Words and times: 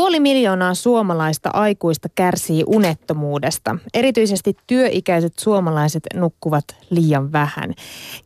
Puoli 0.00 0.20
miljoonaa 0.20 0.74
suomalaista 0.74 1.50
aikuista 1.52 2.08
kärsii 2.14 2.64
unettomuudesta. 2.66 3.76
Erityisesti 3.94 4.56
työikäiset 4.66 5.38
suomalaiset 5.38 6.02
nukkuvat 6.14 6.64
liian 6.90 7.32
vähän. 7.32 7.74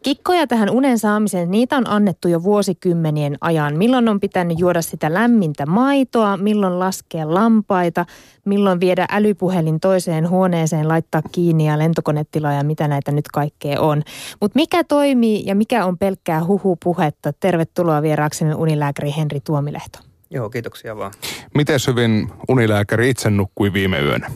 Kikkoja 0.03 0.47
tähän 0.47 0.71
unen 0.71 0.99
saamiseen, 0.99 1.51
niitä 1.51 1.77
on 1.77 1.91
annettu 1.91 2.29
jo 2.29 2.43
vuosikymmenien 2.43 3.37
ajan. 3.41 3.77
Milloin 3.77 4.09
on 4.09 4.21
pitänyt 4.21 4.59
juoda 4.59 4.83
sitä 4.83 5.15
lämmintä 5.15 5.67
maitoa, 5.67 6.37
milloin 6.37 6.79
laskea 6.79 7.35
lampaita, 7.35 8.07
milloin 8.45 8.81
viedä 8.81 9.07
älypuhelin 9.11 9.81
toiseen 9.81 10.31
huoneeseen, 10.31 10.89
laittaa 10.89 11.23
kiinni 11.33 11.67
ja 11.67 11.79
lentokonetila 11.79 12.53
ja 12.53 12.65
mitä 12.65 12.89
näitä 12.89 13.13
nyt 13.13 13.29
kaikkea 13.29 13.81
on. 13.81 14.03
Mutta 14.41 14.59
mikä 14.59 14.85
toimii 14.85 15.43
ja 15.47 15.55
mikä 15.55 15.85
on 15.87 15.99
pelkkää 15.99 16.45
huhupuhetta? 16.45 17.33
Tervetuloa 17.41 18.03
vieraaksemme 18.03 18.55
unilääkäri 18.55 19.15
Henri 19.17 19.41
Tuomilehto. 19.41 20.14
Joo, 20.31 20.51
kiitoksia 20.51 20.97
vaan. 20.97 21.13
Miten 21.55 21.81
hyvin 21.87 22.31
unilääkäri 22.49 23.11
itse 23.11 23.31
nukkui 23.31 23.73
viime 23.73 24.01
yönä? 24.01 24.31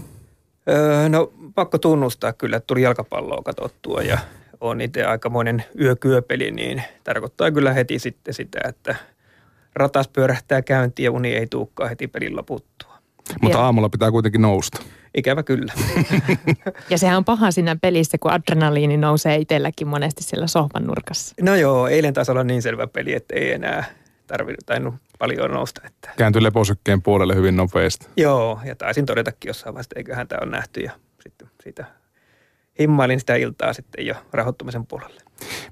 Öö, 0.68 1.08
no 1.08 1.32
pakko 1.54 1.78
tunnustaa 1.78 2.32
kyllä, 2.32 2.56
että 2.56 2.66
tuli 2.66 2.82
jalkapalloa 2.82 3.42
katsottua 3.42 4.02
ja 4.02 4.18
on 4.60 4.80
itse 4.80 5.04
aikamoinen 5.04 5.64
yökyöpeli, 5.80 6.50
niin 6.50 6.82
tarkoittaa 7.04 7.50
kyllä 7.50 7.72
heti 7.72 7.98
sitten 7.98 8.34
sitä, 8.34 8.60
että 8.68 8.94
ratas 9.74 10.08
pyörähtää 10.08 10.62
käyntiin 10.62 11.04
ja 11.04 11.10
uni 11.10 11.34
ei 11.34 11.46
tuukkaa 11.46 11.88
heti 11.88 12.08
pelin 12.08 12.36
loputtua. 12.36 12.98
Mutta 13.42 13.60
aamulla 13.60 13.88
pitää 13.88 14.10
kuitenkin 14.10 14.42
nousta. 14.42 14.82
Ikävä 15.14 15.42
kyllä. 15.42 15.72
ja 16.90 16.98
sehän 16.98 17.16
on 17.16 17.24
paha 17.24 17.50
siinä 17.50 17.76
pelissä, 17.82 18.18
kun 18.18 18.30
adrenaliini 18.30 18.96
nousee 18.96 19.36
itselläkin 19.36 19.88
monesti 19.88 20.22
siellä 20.22 20.46
sohvan 20.46 20.84
nurkassa. 20.84 21.34
No 21.40 21.56
joo, 21.56 21.88
eilen 21.88 22.14
taisi 22.14 22.30
olla 22.30 22.44
niin 22.44 22.62
selvä 22.62 22.86
peli, 22.86 23.14
että 23.14 23.34
ei 23.34 23.52
enää 23.52 23.84
tarvinnut 24.28 24.66
tainnut 24.66 24.94
paljon 25.18 25.50
nousta. 25.50 25.80
Että. 25.86 26.10
Kääntyi 26.16 26.42
leposykkeen 26.42 27.02
puolelle 27.02 27.34
hyvin 27.34 27.56
nopeasti. 27.56 28.06
Joo, 28.16 28.60
ja 28.64 28.76
taisin 28.76 29.06
todetakin 29.06 29.48
jossain 29.48 29.74
vaiheessa, 29.74 29.88
että 29.90 30.00
eiköhän 30.00 30.28
tämä 30.28 30.40
on 30.42 30.50
nähty 30.50 30.80
ja 30.80 30.92
sitten 31.22 31.48
siitä 31.62 31.84
himmailin 32.78 33.20
sitä 33.20 33.34
iltaa 33.34 33.72
sitten 33.72 34.06
jo 34.06 34.14
rahoittumisen 34.32 34.86
puolelle. 34.86 35.20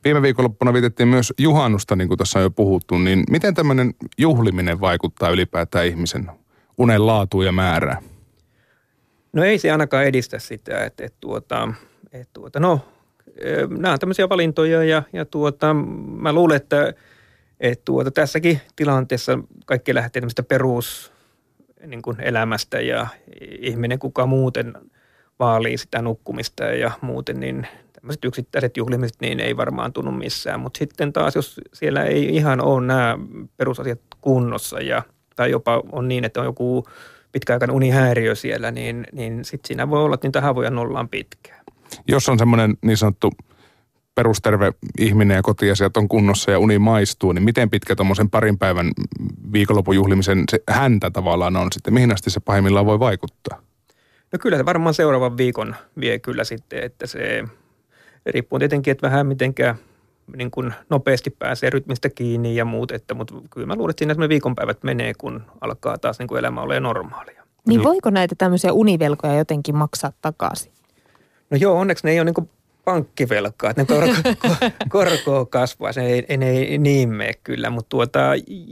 Viime 0.04 0.22
viikonloppuna 0.22 0.72
vietettiin 0.72 1.08
myös 1.08 1.32
juhannusta, 1.38 1.96
niin 1.96 2.08
kuin 2.08 2.18
tässä 2.18 2.38
on 2.38 2.42
jo 2.42 2.50
puhuttu, 2.50 2.98
niin 2.98 3.24
miten 3.30 3.54
tämmöinen 3.54 3.94
juhliminen 4.18 4.80
vaikuttaa 4.80 5.30
ylipäätään 5.30 5.86
ihmisen 5.86 6.30
unen 6.78 7.06
laatuun 7.06 7.46
ja 7.46 7.52
määrään? 7.52 8.02
No 9.32 9.44
ei 9.44 9.58
se 9.58 9.72
ainakaan 9.72 10.04
edistä 10.04 10.38
sitä, 10.38 10.84
että, 10.84 11.04
että, 11.04 11.18
tuota, 11.20 11.68
että 12.12 12.30
tuota, 12.32 12.60
no 12.60 12.80
nämä 13.78 13.92
on 13.92 13.98
tämmöisiä 13.98 14.28
valintoja 14.28 14.84
ja, 14.84 15.02
ja 15.12 15.24
tuota, 15.24 15.74
mä 16.20 16.32
luulen, 16.32 16.56
että 16.56 16.94
et 17.60 17.84
tuota, 17.84 18.10
tässäkin 18.10 18.60
tilanteessa 18.76 19.38
kaikki 19.66 19.94
lähtee 19.94 20.20
tämmöistä 20.20 20.42
perus 20.42 21.12
niin 21.86 22.02
kuin 22.02 22.20
elämästä 22.20 22.80
ja 22.80 23.06
ihminen 23.40 23.98
kuka 23.98 24.26
muuten 24.26 24.74
vaalii 25.38 25.78
sitä 25.78 26.02
nukkumista 26.02 26.64
ja 26.64 26.90
muuten, 27.00 27.40
niin 27.40 27.66
tämmöiset 27.92 28.24
yksittäiset 28.24 28.76
juhlimiset 28.76 29.16
niin 29.20 29.40
ei 29.40 29.56
varmaan 29.56 29.92
tunnu 29.92 30.12
missään. 30.12 30.60
Mutta 30.60 30.78
sitten 30.78 31.12
taas, 31.12 31.34
jos 31.34 31.60
siellä 31.72 32.04
ei 32.04 32.36
ihan 32.36 32.60
ole 32.60 32.86
nämä 32.86 33.18
perusasiat 33.56 34.00
kunnossa 34.20 34.80
ja, 34.80 35.02
tai 35.36 35.50
jopa 35.50 35.82
on 35.92 36.08
niin, 36.08 36.24
että 36.24 36.40
on 36.40 36.46
joku 36.46 36.84
pitkäaikainen 37.32 37.76
unihäiriö 37.76 38.34
siellä, 38.34 38.70
niin, 38.70 39.06
niin 39.12 39.44
sitten 39.44 39.68
siinä 39.68 39.90
voi 39.90 40.02
olla, 40.04 40.14
että 40.14 40.26
niitä 40.26 40.40
havoja 40.40 40.70
nollaan 40.70 41.08
pitkään. 41.08 41.64
Jos 42.08 42.28
on 42.28 42.38
semmoinen 42.38 42.76
niin 42.82 42.96
sanottu 42.96 43.32
perusterve 44.16 44.72
ihminen 44.98 45.34
ja 45.34 45.42
kotiasiat 45.42 45.96
on 45.96 46.08
kunnossa 46.08 46.50
ja 46.50 46.58
uni 46.58 46.78
maistuu, 46.78 47.32
niin 47.32 47.42
miten 47.42 47.70
pitkä 47.70 47.96
tuommoisen 47.96 48.30
parin 48.30 48.58
päivän 48.58 48.90
viikonlopun 49.52 49.94
juhlimisen 49.94 50.44
se 50.50 50.62
häntä 50.68 51.10
tavallaan 51.10 51.56
on 51.56 51.68
sitten? 51.72 51.94
Mihin 51.94 52.12
asti 52.12 52.30
se 52.30 52.40
pahimmillaan 52.40 52.86
voi 52.86 52.98
vaikuttaa? 52.98 53.62
No 54.32 54.38
kyllä 54.40 54.56
se 54.56 54.64
varmaan 54.64 54.94
seuraavan 54.94 55.36
viikon 55.36 55.76
vie 56.00 56.18
kyllä 56.18 56.44
sitten, 56.44 56.84
että 56.84 57.06
se 57.06 57.44
riippuu 58.26 58.58
tietenkin, 58.58 58.92
että 58.92 59.06
vähän 59.06 59.26
mitenkään 59.26 59.74
niin 60.36 60.50
kuin 60.50 60.74
nopeasti 60.90 61.30
pääsee 61.30 61.70
rytmistä 61.70 62.08
kiinni 62.08 62.56
ja 62.56 62.64
muut, 62.64 62.90
että, 62.90 63.14
mutta 63.14 63.34
kyllä 63.50 63.66
mä 63.66 63.76
luulen, 63.76 63.90
että 63.90 64.04
siinä 64.14 64.28
viikonpäivät 64.28 64.82
menee, 64.82 65.12
kun 65.18 65.42
alkaa 65.60 65.98
taas 65.98 66.18
niin 66.18 66.28
kuin 66.28 66.38
elämä 66.38 66.62
ole 66.62 66.80
normaalia. 66.80 67.42
Niin 67.68 67.82
voiko 67.82 68.10
näitä 68.10 68.34
tämmöisiä 68.38 68.72
univelkoja 68.72 69.34
jotenkin 69.34 69.76
maksaa 69.76 70.12
takaisin? 70.22 70.72
No 71.50 71.56
joo, 71.56 71.78
onneksi 71.78 72.06
ne 72.06 72.10
ei 72.10 72.20
ole 72.20 72.24
niin 72.24 72.48
pankkivelkaa, 72.86 73.70
että 73.70 73.82
ne 73.82 73.86
korko, 73.86 74.14
korko 74.88 75.46
kasvaa, 75.46 75.92
se 75.92 76.00
ei, 76.00 76.26
ei 76.28 76.78
niin 76.78 77.08
mene 77.08 77.32
kyllä, 77.44 77.70
mutta 77.70 77.88
tuota, 77.88 78.20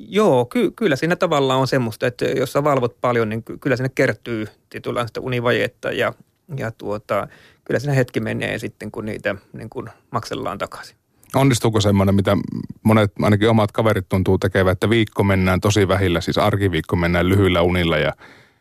joo, 0.08 0.44
ky, 0.44 0.70
kyllä 0.70 0.96
siinä 0.96 1.16
tavallaan 1.16 1.60
on 1.60 1.66
semmoista, 1.66 2.06
että 2.06 2.24
jos 2.24 2.52
sä 2.52 2.64
valvot 2.64 3.00
paljon, 3.00 3.28
niin 3.28 3.44
kyllä 3.60 3.76
sinne 3.76 3.90
kertyy 3.94 4.46
tietynlaista 4.70 5.20
univajetta 5.20 5.92
ja, 5.92 6.14
ja 6.56 6.70
tuota, 6.70 7.28
kyllä 7.64 7.80
siinä 7.80 7.94
hetki 7.94 8.20
menee 8.20 8.58
sitten, 8.58 8.90
kun 8.90 9.04
niitä 9.04 9.34
niin 9.52 9.70
kun 9.70 9.90
maksellaan 10.10 10.58
takaisin. 10.58 10.96
Onnistuuko 11.34 11.80
semmoinen, 11.80 12.14
mitä 12.14 12.36
monet, 12.82 13.12
ainakin 13.22 13.50
omat 13.50 13.72
kaverit 13.72 14.08
tuntuu 14.08 14.38
tekevät, 14.38 14.72
että 14.72 14.90
viikko 14.90 15.24
mennään 15.24 15.60
tosi 15.60 15.88
vähillä, 15.88 16.20
siis 16.20 16.38
arkiviikko 16.38 16.96
mennään 16.96 17.28
lyhyillä 17.28 17.62
unilla 17.62 17.98
ja 17.98 18.12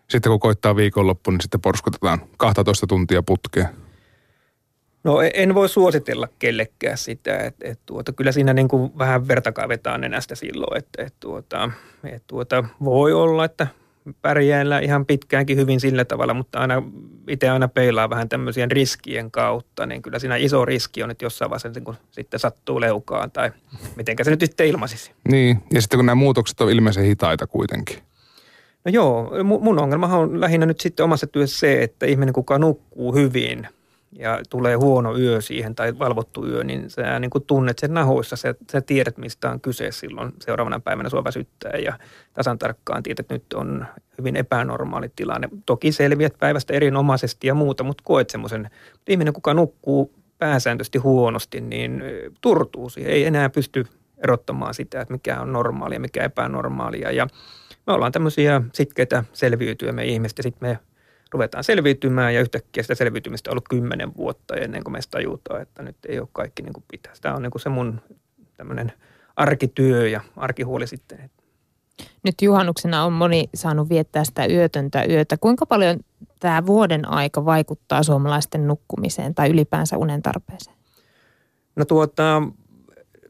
sitten 0.09 0.29
kun 0.29 0.39
koittaa 0.39 0.75
viikonloppu, 0.75 1.31
niin 1.31 1.41
sitten 1.41 1.61
porskutetaan 1.61 2.19
12 2.37 2.87
tuntia 2.87 3.23
putkeen? 3.23 3.67
No 5.03 5.21
e- 5.21 5.31
en 5.33 5.55
voi 5.55 5.69
suositella 5.69 6.27
kellekään 6.39 6.97
sitä, 6.97 7.37
että, 7.37 7.67
että 7.67 7.83
tuota, 7.85 8.11
kyllä 8.11 8.31
siinä 8.31 8.53
niin 8.53 8.67
kuin 8.67 8.97
vähän 8.97 9.27
verta 9.27 9.51
kaivetaan 9.51 10.01
nenästä 10.01 10.35
silloin, 10.35 10.77
että, 10.77 11.03
että, 11.03 11.17
tuota, 11.19 11.71
että 12.03 12.27
tuota, 12.27 12.63
voi 12.83 13.13
olla, 13.13 13.45
että 13.45 13.67
pärjäällä 14.21 14.79
ihan 14.79 15.05
pitkäänkin 15.05 15.57
hyvin 15.57 15.79
sillä 15.79 16.05
tavalla, 16.05 16.33
mutta 16.33 16.59
aina 16.59 16.83
itse 17.27 17.49
aina 17.49 17.67
peilaa 17.67 18.09
vähän 18.09 18.29
tämmöisien 18.29 18.71
riskien 18.71 19.31
kautta, 19.31 19.85
niin 19.85 20.01
kyllä 20.01 20.19
siinä 20.19 20.35
iso 20.35 20.65
riski 20.65 21.03
on, 21.03 21.11
että 21.11 21.25
jossain 21.25 21.51
vaiheessa 21.51 21.81
kun 21.81 21.95
sitten 22.11 22.39
sattuu 22.39 22.81
leukaan 22.81 23.31
tai 23.31 23.51
mitenkä 23.95 24.23
se 24.23 24.31
nyt 24.31 24.39
sitten 24.39 24.67
ilmaisisi. 24.67 25.11
Niin, 25.29 25.63
ja 25.73 25.81
sitten 25.81 25.97
kun 25.97 26.05
nämä 26.05 26.15
muutokset 26.15 26.61
on 26.61 26.71
ilmeisen 26.71 27.05
hitaita 27.05 27.47
kuitenkin. 27.47 27.97
No 28.85 28.91
joo, 28.91 29.31
mun 29.43 29.79
ongelmahan 29.79 30.19
on 30.19 30.41
lähinnä 30.41 30.65
nyt 30.65 30.79
sitten 30.79 31.03
omassa 31.03 31.27
työssä 31.27 31.59
se, 31.59 31.83
että 31.83 32.05
ihminen 32.05 32.33
kuka 32.33 32.59
nukkuu 32.59 33.15
hyvin– 33.15 33.67
ja 34.15 34.39
tulee 34.49 34.75
huono 34.75 35.17
yö 35.17 35.41
siihen 35.41 35.75
tai 35.75 35.99
valvottu 35.99 36.47
yö, 36.47 36.63
niin 36.63 36.89
sä 36.89 37.19
niin 37.19 37.29
kuin 37.29 37.43
tunnet 37.47 37.79
sen 37.79 37.93
nahoissa, 37.93 38.35
sä, 38.35 38.55
sä 38.71 38.81
tiedät 38.81 39.17
mistä 39.17 39.49
on 39.49 39.61
kyse 39.61 39.91
silloin 39.91 40.33
seuraavana 40.39 40.79
päivänä. 40.79 41.09
Sua 41.09 41.23
väsyttää 41.23 41.71
ja 41.71 41.99
tasan 42.33 42.59
tarkkaan 42.59 43.03
tiedät, 43.03 43.19
että 43.19 43.33
nyt 43.33 43.53
on 43.53 43.85
hyvin 44.17 44.35
epänormaali 44.35 45.11
tilanne. 45.15 45.49
Toki 45.65 45.91
selviät 45.91 46.33
päivästä 46.39 46.73
erinomaisesti 46.73 47.47
ja 47.47 47.53
muuta, 47.53 47.83
mutta 47.83 48.03
koet 48.05 48.29
semmoisen, 48.29 48.69
ihminen 49.07 49.33
kuka 49.33 49.53
nukkuu 49.53 50.13
pääsääntöisesti 50.37 50.97
huonosti, 50.97 51.61
niin 51.61 52.03
turtuu 52.41 52.89
siihen, 52.89 53.13
ei 53.13 53.25
enää 53.25 53.49
pysty 53.49 53.85
erottamaan 54.17 54.73
sitä, 54.73 55.01
että 55.01 55.13
mikä 55.13 55.41
on 55.41 55.53
normaalia, 55.53 55.99
mikä 55.99 56.23
epänormaalia. 56.23 57.11
Ja 57.11 57.27
me 57.87 57.93
ollaan 57.93 58.11
tämmöisiä 58.11 58.61
sitkeitä 58.73 59.23
selviytyä 59.33 59.91
me 59.91 60.05
ihmiset 60.05 60.37
ja 60.37 60.43
sitten 60.43 60.69
me 60.69 60.79
ruvetaan 61.33 61.63
selviytymään 61.63 62.33
ja 62.33 62.41
yhtäkkiä 62.41 62.83
sitä 62.83 62.95
selviytymistä 62.95 63.49
on 63.49 63.53
ollut 63.53 63.69
kymmenen 63.69 64.17
vuotta 64.17 64.55
ennen 64.55 64.83
kuin 64.83 64.91
me 64.91 64.99
tajutaan, 65.11 65.61
että 65.61 65.83
nyt 65.83 65.97
ei 66.07 66.19
ole 66.19 66.27
kaikki 66.33 66.63
niin 66.63 66.73
kuin 66.73 66.83
pitäisi. 66.91 67.21
Tämä 67.21 67.35
on 67.35 67.41
niin 67.41 67.51
kuin 67.51 67.61
se 67.61 67.69
mun 67.69 68.01
tämmöinen 68.57 68.93
arkityö 69.35 70.07
ja 70.07 70.21
arkihuoli 70.37 70.87
sitten. 70.87 71.29
Nyt 72.23 72.41
juhannuksena 72.41 73.05
on 73.05 73.13
moni 73.13 73.49
saanut 73.55 73.89
viettää 73.89 74.23
sitä 74.23 74.45
yötöntä 74.45 75.05
yötä. 75.05 75.37
Kuinka 75.37 75.65
paljon 75.65 75.99
tämä 76.39 76.65
vuoden 76.65 77.09
aika 77.09 77.45
vaikuttaa 77.45 78.03
suomalaisten 78.03 78.67
nukkumiseen 78.67 79.35
tai 79.35 79.49
ylipäänsä 79.49 79.97
unen 79.97 80.21
tarpeeseen? 80.21 80.77
No 81.75 81.85
tuota, 81.85 82.41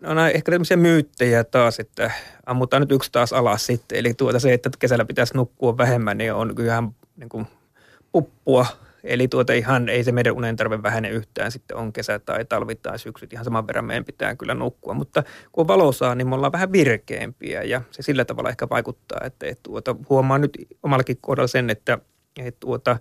on 0.08 0.20
ehkä 0.34 0.52
tämmöisiä 0.52 0.78
myyttejä 0.78 1.44
taas, 1.44 1.80
että 1.80 2.12
ammutaan 2.46 2.82
nyt 2.82 2.92
yksi 2.92 3.12
taas 3.12 3.34
alas 3.34 3.66
sitten. 3.66 3.98
Eli 3.98 4.14
tuota 4.14 4.40
se, 4.40 4.54
että 4.54 4.70
kesällä 4.80 5.06
pitäisi 5.06 5.34
nukkua 5.38 5.78
vähemmän, 5.78 6.18
niin 6.18 6.34
on 6.34 6.56
kyllähän 6.56 6.96
niin 7.16 7.30
kuin 7.30 7.48
puppua. 8.14 8.66
Eli 9.04 9.28
tuota 9.28 9.54
ihan 9.54 9.90
ei 9.90 10.04
se 10.04 10.12
meidän 10.12 10.34
unen 10.34 10.56
tarve 10.56 10.84
vähene 10.84 11.10
yhtään, 11.10 11.52
sitten 11.52 11.78
on 11.78 11.94
kesä 11.94 12.20
tai 12.20 12.46
talvi 12.46 12.76
tai 12.76 13.00
syksyt, 13.00 13.34
ihan 13.34 13.46
saman 13.46 13.68
verran 13.68 13.86
meidän 13.86 14.06
pitää 14.06 14.36
kyllä 14.36 14.54
nukkua. 14.54 14.94
Mutta 14.94 15.24
kun 15.52 15.68
valo 15.68 15.92
saa, 15.92 16.16
niin 16.16 16.30
me 16.30 16.36
ollaan 16.36 16.52
vähän 16.52 16.72
virkeämpiä 16.72 17.64
ja 17.64 17.82
se 17.92 18.02
sillä 18.02 18.26
tavalla 18.26 18.50
ehkä 18.50 18.70
vaikuttaa, 18.70 19.20
että, 19.24 19.46
että 19.48 19.64
tuota, 19.64 19.96
huomaan 20.10 20.42
nyt 20.42 20.58
omallakin 20.84 21.18
kohdalla 21.22 21.48
sen, 21.48 21.70
että, 21.70 21.98
että 22.40 22.60
tuota, 22.60 22.98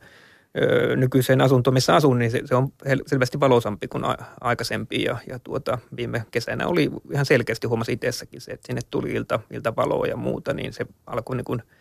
nykyiseen 0.96 1.40
asuntoon, 1.40 1.74
missä 1.74 1.94
asun, 1.94 2.18
niin 2.18 2.30
se, 2.30 2.40
se 2.44 2.54
on 2.54 2.72
selvästi 3.06 3.40
valoisampi 3.40 3.88
kuin 3.88 4.04
a, 4.04 4.16
aikaisempi. 4.40 5.02
Ja, 5.02 5.16
ja 5.28 5.38
tuota, 5.38 5.78
viime 5.96 6.24
kesänä 6.30 6.66
oli 6.66 6.90
ihan 7.12 7.26
selkeästi 7.26 7.66
huomasi 7.66 7.92
itsessäkin 7.92 8.40
se, 8.40 8.52
että 8.52 8.66
sinne 8.66 8.80
tuli 8.90 9.12
ilta, 9.12 9.40
ilta 9.50 9.76
valoa 9.76 10.06
ja 10.06 10.16
muuta, 10.16 10.54
niin 10.54 10.72
se 10.72 10.86
alkoi 11.06 11.36
niin 11.36 11.44
kuin– 11.44 11.62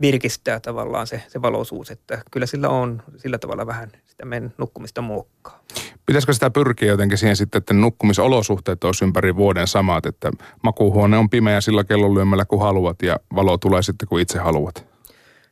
virkistää 0.00 0.60
tavallaan 0.60 1.06
se, 1.06 1.22
se 1.28 1.42
valoisuus, 1.42 1.90
että 1.90 2.22
kyllä 2.30 2.46
sillä 2.46 2.68
on 2.68 3.02
sillä 3.16 3.38
tavalla 3.38 3.66
vähän 3.66 3.92
sitä 4.04 4.24
meidän 4.24 4.52
nukkumista 4.58 5.02
muokkaa. 5.02 5.64
Pitäisikö 6.06 6.32
sitä 6.32 6.50
pyrkiä 6.50 6.88
jotenkin 6.88 7.18
siihen 7.18 7.36
sitten, 7.36 7.58
että 7.58 7.74
nukkumisolosuhteet 7.74 8.84
olisi 8.84 9.04
ympäri 9.04 9.36
vuoden 9.36 9.66
samat, 9.66 10.06
että 10.06 10.30
makuuhuone 10.62 11.16
on 11.18 11.30
pimeä 11.30 11.60
sillä 11.60 11.84
kellonlyömällä 11.84 12.44
kun 12.44 12.60
haluat 12.60 13.02
ja 13.02 13.20
valo 13.34 13.58
tulee 13.58 13.82
sitten 13.82 14.08
kun 14.08 14.20
itse 14.20 14.38
haluat? 14.38 14.86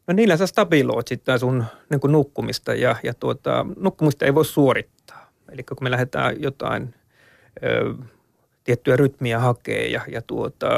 No 0.06 0.14
niillä 0.14 0.36
sä 0.36 0.46
stabiloit 0.46 1.08
sitten 1.08 1.38
sun 1.38 1.64
niin 1.90 2.00
kuin 2.00 2.12
nukkumista 2.12 2.74
ja, 2.74 2.96
ja 3.02 3.14
tuota, 3.14 3.66
nukkumista 3.76 4.24
ei 4.24 4.34
voi 4.34 4.44
suorittaa. 4.44 5.30
Eli 5.52 5.62
kun 5.62 5.76
me 5.80 5.90
lähdetään 5.90 6.42
jotain 6.42 6.94
ö, 7.64 7.94
tiettyä 8.64 8.96
rytmiä 8.96 9.38
hakee 9.38 9.86
ja, 9.86 10.00
ja 10.08 10.22
tuota, 10.22 10.68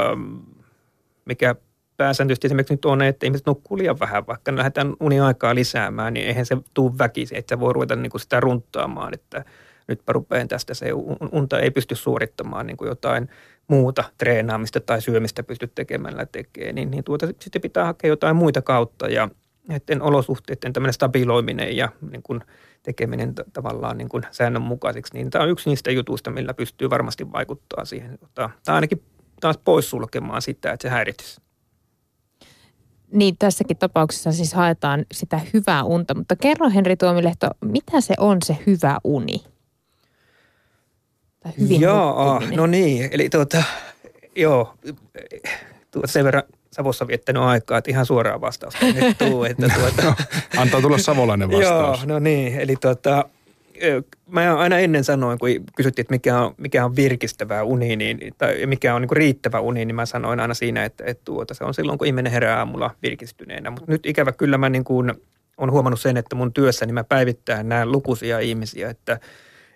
mikä 1.24 1.54
pääsääntöisesti 1.98 2.46
esimerkiksi 2.46 2.74
nyt 2.74 2.84
on, 2.84 3.02
että 3.02 3.26
ihmiset 3.26 3.46
nukkuu 3.46 3.78
liian 3.78 4.00
vähän, 4.00 4.26
vaikka 4.26 4.56
lähdetään 4.56 4.94
uniaikaa 5.00 5.54
lisäämään, 5.54 6.14
niin 6.14 6.26
eihän 6.26 6.46
se 6.46 6.56
tule 6.74 6.98
väkisin, 6.98 7.38
että 7.38 7.56
sä 7.56 7.60
voi 7.60 7.72
ruveta 7.72 7.96
niin 7.96 8.10
kuin 8.10 8.20
sitä 8.20 8.40
runttaamaan, 8.40 9.14
että 9.14 9.44
nytpä 9.88 10.12
rupean 10.12 10.48
tästä 10.48 10.74
se 10.74 10.86
unta 11.32 11.58
ei 11.58 11.70
pysty 11.70 11.94
suorittamaan 11.94 12.66
niin 12.66 12.76
kuin 12.76 12.88
jotain 12.88 13.28
muuta 13.68 14.04
treenaamista 14.18 14.80
tai 14.80 15.02
syömistä 15.02 15.42
pysty 15.42 15.70
tekemällä 15.74 16.26
tekee, 16.26 16.72
niin, 16.72 16.90
niin 16.90 17.04
tuota, 17.04 17.26
sitten 17.26 17.62
pitää 17.62 17.84
hakea 17.84 18.08
jotain 18.08 18.36
muita 18.36 18.62
kautta 18.62 19.08
ja 19.08 19.28
näiden 19.68 20.02
olosuhteiden 20.02 20.72
tämmöinen 20.72 20.92
stabiloiminen 20.92 21.76
ja 21.76 21.88
niin 22.10 22.22
kuin 22.22 22.40
tekeminen 22.82 23.34
t- 23.34 23.40
tavallaan 23.52 23.98
niin 23.98 24.08
kuin 24.08 24.22
säännönmukaisiksi, 24.30 25.14
niin 25.14 25.30
tämä 25.30 25.44
on 25.44 25.50
yksi 25.50 25.70
niistä 25.70 25.90
jutuista, 25.90 26.30
millä 26.30 26.54
pystyy 26.54 26.90
varmasti 26.90 27.32
vaikuttaa 27.32 27.84
siihen, 27.84 28.18
tai 28.34 28.48
ainakin 28.66 29.02
taas 29.40 29.58
poissulkemaan 29.64 30.42
sitä, 30.42 30.72
että 30.72 30.82
se 30.82 30.88
häiritsisi. 30.88 31.47
Niin, 33.12 33.36
tässäkin 33.38 33.76
tapauksessa 33.76 34.32
siis 34.32 34.54
haetaan 34.54 35.06
sitä 35.12 35.40
hyvää 35.54 35.84
unta, 35.84 36.14
mutta 36.14 36.36
kerro 36.36 36.70
Henri 36.70 36.96
Tuomilehto, 36.96 37.46
mitä 37.64 38.00
se 38.00 38.14
on 38.18 38.38
se 38.44 38.58
hyvä 38.66 38.98
uni? 39.04 39.44
Tai 41.40 41.52
hyvin 41.60 41.80
Joo, 41.80 42.42
no 42.56 42.66
niin, 42.66 43.08
eli 43.12 43.28
tuota, 43.28 43.62
joo, 44.36 44.74
tuota 45.90 46.08
sen 46.08 46.24
verran 46.24 46.42
Savossa 46.70 47.06
viettänyt 47.06 47.42
aikaa, 47.42 47.78
että 47.78 47.90
ihan 47.90 48.06
suoraan 48.06 48.40
vastausta 48.40 48.86
nyt 48.86 49.18
tuu, 49.18 49.44
että 49.44 49.68
tuota, 49.78 50.02
no, 50.02 50.14
Antaa 50.56 50.80
tulla 50.80 50.98
savolainen 50.98 51.50
vastaus. 51.50 51.98
Joo, 51.98 52.06
no 52.06 52.18
niin, 52.18 52.60
eli 52.60 52.76
tuota, 52.76 53.24
mä 54.26 54.56
aina 54.56 54.78
ennen 54.78 55.04
sanoin, 55.04 55.38
kun 55.38 55.48
kysyttiin, 55.76 56.02
että 56.02 56.14
mikä 56.14 56.40
on, 56.40 56.54
mikä 56.56 56.84
on 56.84 56.96
virkistävää 56.96 57.64
uni, 57.64 57.96
niin, 57.96 58.18
tai 58.38 58.66
mikä 58.66 58.94
on 58.94 59.02
niin 59.02 59.16
riittävä 59.16 59.60
uni, 59.60 59.84
niin 59.84 59.94
mä 59.94 60.06
sanoin 60.06 60.40
aina 60.40 60.54
siinä, 60.54 60.84
että, 60.84 61.04
että 61.06 61.24
tuota, 61.24 61.54
se 61.54 61.64
on 61.64 61.74
silloin, 61.74 61.98
kun 61.98 62.06
ihminen 62.06 62.32
herää 62.32 62.58
aamulla 62.58 62.90
virkistyneenä. 63.02 63.70
Mutta 63.70 63.92
nyt 63.92 64.06
ikävä 64.06 64.32
kyllä 64.32 64.58
mä 64.58 64.68
niin 64.68 64.84
kuin, 64.84 65.14
on 65.58 65.72
huomannut 65.72 66.00
sen, 66.00 66.16
että 66.16 66.36
mun 66.36 66.52
työssäni 66.52 66.92
mä 66.92 67.04
päivittäin 67.04 67.68
näen 67.68 67.92
lukuisia 67.92 68.38
ihmisiä, 68.38 68.90
että– 68.90 69.20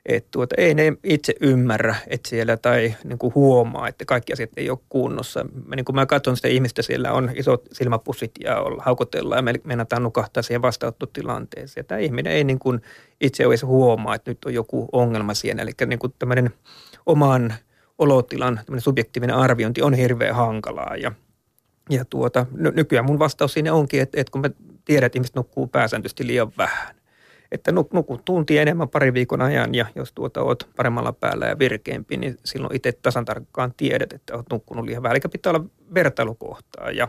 että 0.07 0.29
tuota, 0.31 0.55
ei 0.59 0.75
ne 0.75 0.93
itse 1.05 1.35
ymmärrä, 1.41 1.95
että 2.07 2.29
siellä 2.29 2.57
tai 2.57 2.95
niin 3.05 3.19
kuin 3.19 3.35
huomaa, 3.35 3.89
että 3.89 4.05
kaikki 4.05 4.33
asiat 4.33 4.51
ei 4.57 4.71
ole 4.71 4.79
kunnossa. 4.89 5.47
Mä, 5.67 5.77
niin 5.77 5.85
kuin 5.85 5.97
mä 5.97 6.07
katson 6.07 6.37
sitä 6.37 6.49
ihmistä, 6.49 6.83
siellä 6.83 7.13
on 7.13 7.31
isot 7.35 7.69
silmäpussit 7.73 8.31
ja 8.45 8.57
haukotellaan 8.79 9.39
ja 9.39 9.43
me 9.43 9.55
meinataan 9.65 10.03
nukahtaa 10.03 10.43
siihen 10.43 10.63
vastaanottotilanteeseen. 10.63 11.87
Tämä 11.87 11.99
ihminen 11.99 12.33
ei 12.33 12.45
niin 12.45 12.59
kuin 12.59 12.81
itse 13.21 13.45
edes 13.45 13.63
huomaa, 13.63 14.15
että 14.15 14.31
nyt 14.31 14.45
on 14.45 14.55
joku 14.55 14.89
ongelma 14.93 15.35
siinä. 15.35 15.63
Eli 15.63 15.73
niin 15.87 15.99
kuin 15.99 16.15
tämmöinen 16.19 16.51
oman 17.07 17.55
olotilan 17.99 18.61
subjektiivinen 18.79 19.37
arviointi 19.37 19.83
on 19.83 19.95
hirveän 19.95 20.35
hankalaa 20.35 20.97
ja 20.97 21.13
ja 21.91 22.05
tuota, 22.05 22.47
nykyään 22.75 23.05
mun 23.05 23.19
vastaus 23.19 23.53
siinä 23.53 23.75
onkin, 23.75 24.01
että, 24.01 24.21
että 24.21 24.31
kun 24.31 24.41
me 24.41 24.51
tiedät, 24.85 25.07
että 25.07 25.19
ihmiset 25.19 25.37
nukkuu 25.37 25.67
pääsääntöisesti 25.67 26.27
liian 26.27 26.53
vähän, 26.59 26.95
että 27.53 27.73
nukut 27.73 28.25
tunti 28.25 28.59
enemmän 28.59 28.89
pari 28.89 29.15
viikon 29.15 29.43
ajan 29.43 29.75
ja 29.75 29.87
jos 29.95 30.13
tuota 30.13 30.43
oot 30.43 30.69
paremmalla 30.77 31.13
päällä 31.13 31.47
ja 31.47 31.59
virkeämpi, 31.59 32.17
niin 32.17 32.39
silloin 32.45 32.77
itse 32.77 32.93
tasan 32.93 33.25
tarkkaan 33.25 33.75
tiedät, 33.77 34.13
että 34.13 34.37
oot 34.37 34.47
nukkunut 34.51 34.85
liian 34.85 35.03
vähän. 35.03 35.17
Eli 35.17 35.31
pitää 35.33 35.53
olla 35.53 35.65
vertailukohtaa 35.95 36.91
ja 36.91 37.09